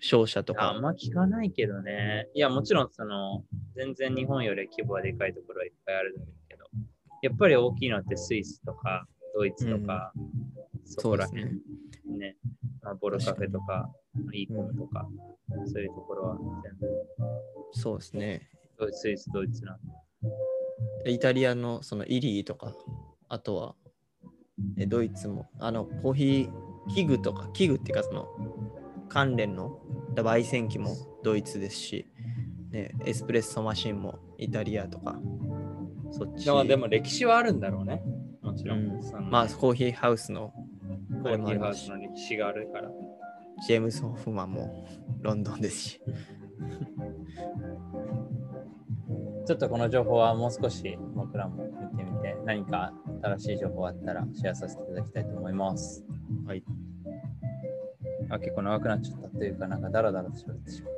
[0.06, 0.70] 商社とか。
[0.70, 2.30] あんま聞かないけどね。
[2.36, 3.44] いや、もちろんその、
[3.76, 6.66] 全然日本より規模はでかいところはいっぱいあるんだけど、
[7.24, 10.14] やっぱり大きいのってスイスとか、ドイツとか、
[10.86, 11.52] そこら辺ね。
[12.06, 12.36] ね
[12.84, 13.92] まあ、ボロカフェとか、
[14.32, 15.08] イーコムとか、
[15.66, 16.88] そういうところは全部
[17.72, 18.48] そうですね。
[18.78, 19.80] ドイツ、スイス、ドイツなん
[21.04, 22.76] でイタリアのそのイリーとか、
[23.28, 23.76] あとは
[24.78, 28.28] えドイツも、あのコーヒー器具とか、器具っていうかその
[29.10, 29.80] 関連の
[30.24, 32.08] 焙煎機もドイツですし、
[32.72, 35.20] ね、エスプレッソマシンもイタリアとか、
[36.12, 36.48] そっち。
[36.50, 38.04] まあでも歴史はあるんだろうね。
[38.42, 38.80] もちろん。
[38.80, 40.54] うんまあコーヒーハウスの
[41.24, 42.90] コーヒーハウしスの歴史があるから。
[43.66, 44.86] ジェームス・ホフマンも
[45.22, 46.02] ロンドンですし。
[49.46, 51.64] ちょっとこの情報はもう少し僕らも
[51.94, 52.92] 見てみて、何か
[53.22, 56.04] 新しい情報あったらシェアさせていただきたいと思います。
[56.46, 56.64] はい。
[58.30, 60.94] あ結構長くなっちゃったというか、なんかダラダラと喋ってしまっ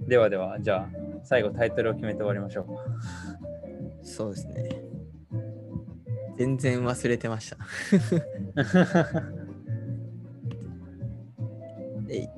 [0.00, 0.06] た。
[0.08, 0.88] ではでは、じゃあ
[1.22, 2.66] 最後タイトルを決めて終わりましょう。
[4.06, 4.82] そうですね。
[6.36, 7.56] 全然忘れてました。
[12.06, 12.28] で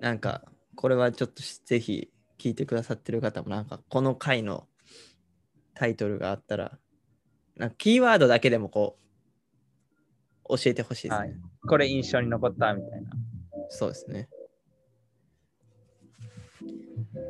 [0.00, 0.42] なんか、
[0.74, 4.68] これはちょっとしぜひ聞いてくださってる方も、なんか、この回の
[5.72, 6.78] タイトルがあったら、
[7.56, 9.03] なんかキーワードだけでもこう、
[10.48, 11.28] 教えてほしいですね。
[11.28, 11.34] はい
[11.66, 13.10] これ印象に残ったみたいな。
[13.70, 14.28] そうですね。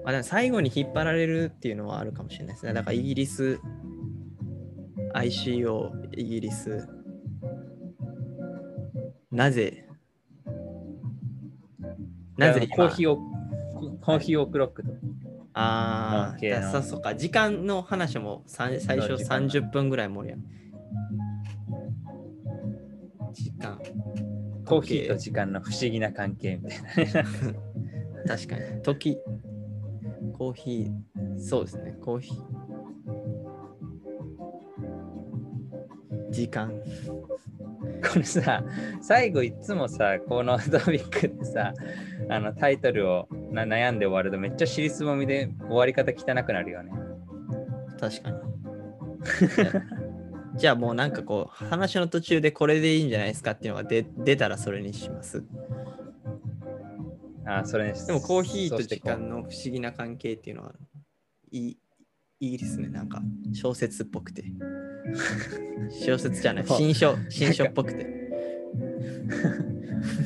[0.02, 2.72] まあ、でも最後に引っ張られるっていうのはあるかもしれないですね。
[2.72, 3.60] だからイギリス、
[5.14, 6.88] ICO、イギリス、
[9.30, 9.86] なぜ？
[12.36, 12.76] なぜ今？
[12.76, 13.18] コーヒーを、
[14.00, 14.90] コーヒーオクロックと。
[15.52, 17.14] ああ、そうか。
[17.14, 20.44] 時間の話も最初そう時間30分ぐらい盛りやん。
[24.64, 27.24] コーヒーと時間の不思議な関係みたいな。
[28.36, 28.82] 確かに。
[28.82, 29.18] 時、
[30.32, 31.96] コーヒー、そうですね。
[32.00, 32.64] コーヒー。
[36.30, 36.72] 時間。
[38.12, 38.64] これさ、
[39.00, 41.72] 最後いつもさ、このトピックでさ、
[42.28, 46.92] あのタイトルをな悩んで終わるとめっちゃ尻すぼみで終わり方汚くなるよね。
[48.00, 48.36] 確かに。
[50.56, 55.44] じゃあもうなんかこう、話の途中でこれでいいんじゃないですかっていうのが出出たらそれにします。
[57.46, 60.72] あ、それにでもコーヒーと時間の不思議な関係っていうのは
[61.50, 61.76] いい
[62.40, 62.88] いいですね。
[62.88, 64.44] なんか小説っぽくて。
[65.90, 68.06] 小説じゃない、新書、新書っぽくて。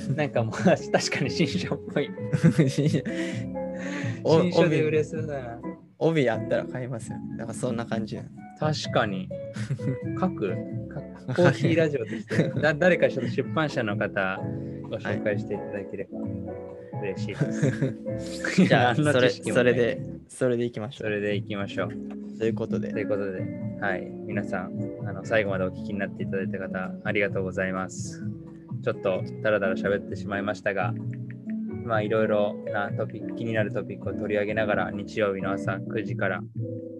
[0.16, 2.10] なんかもう確かに新書っぽい。
[2.68, 2.88] 新
[4.52, 5.60] 書で売帯れそうだな。
[5.98, 7.18] 帯あったら買いますよ。
[7.36, 8.18] だからそんな感じ。
[8.58, 9.28] 確かに。
[10.20, 10.56] 書く
[11.34, 14.40] コーヒーラジオとしてだ誰かちょっと出版社の方
[14.88, 16.18] ご紹介していただければ
[17.00, 17.52] 嬉しいで
[18.52, 18.64] す。
[18.66, 21.04] じゃあ、それそれで、それでいきましょ。
[21.04, 22.38] そうれでいきましょう。
[22.38, 23.40] ということでとい、うことで、
[23.80, 24.72] はい、皆さん、
[25.06, 28.24] あの最後までお聞きになっていただいた方、ありがとうございます。
[28.82, 30.94] ちょっとだらだら喋ってしまいましたが、
[31.88, 36.40] まあ、いろいろなトピック、気になるトピックを取り上げながら、日曜日の朝9時から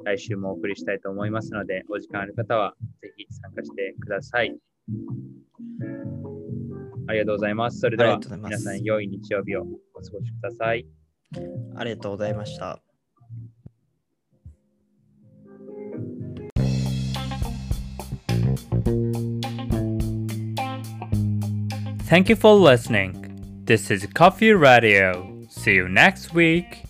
[0.06, 4.56] 来週もお送りしたいと思いますので、お時間ある方はぜひ参加してください。
[7.06, 7.80] ありがとうございます。
[7.80, 10.86] それでは皆さん、良い日曜日をお過ごしください。
[11.76, 12.80] ありがとうございました。
[22.08, 23.27] Thank you for listening.
[23.68, 25.44] This is Coffee Radio.
[25.50, 26.87] See you next week.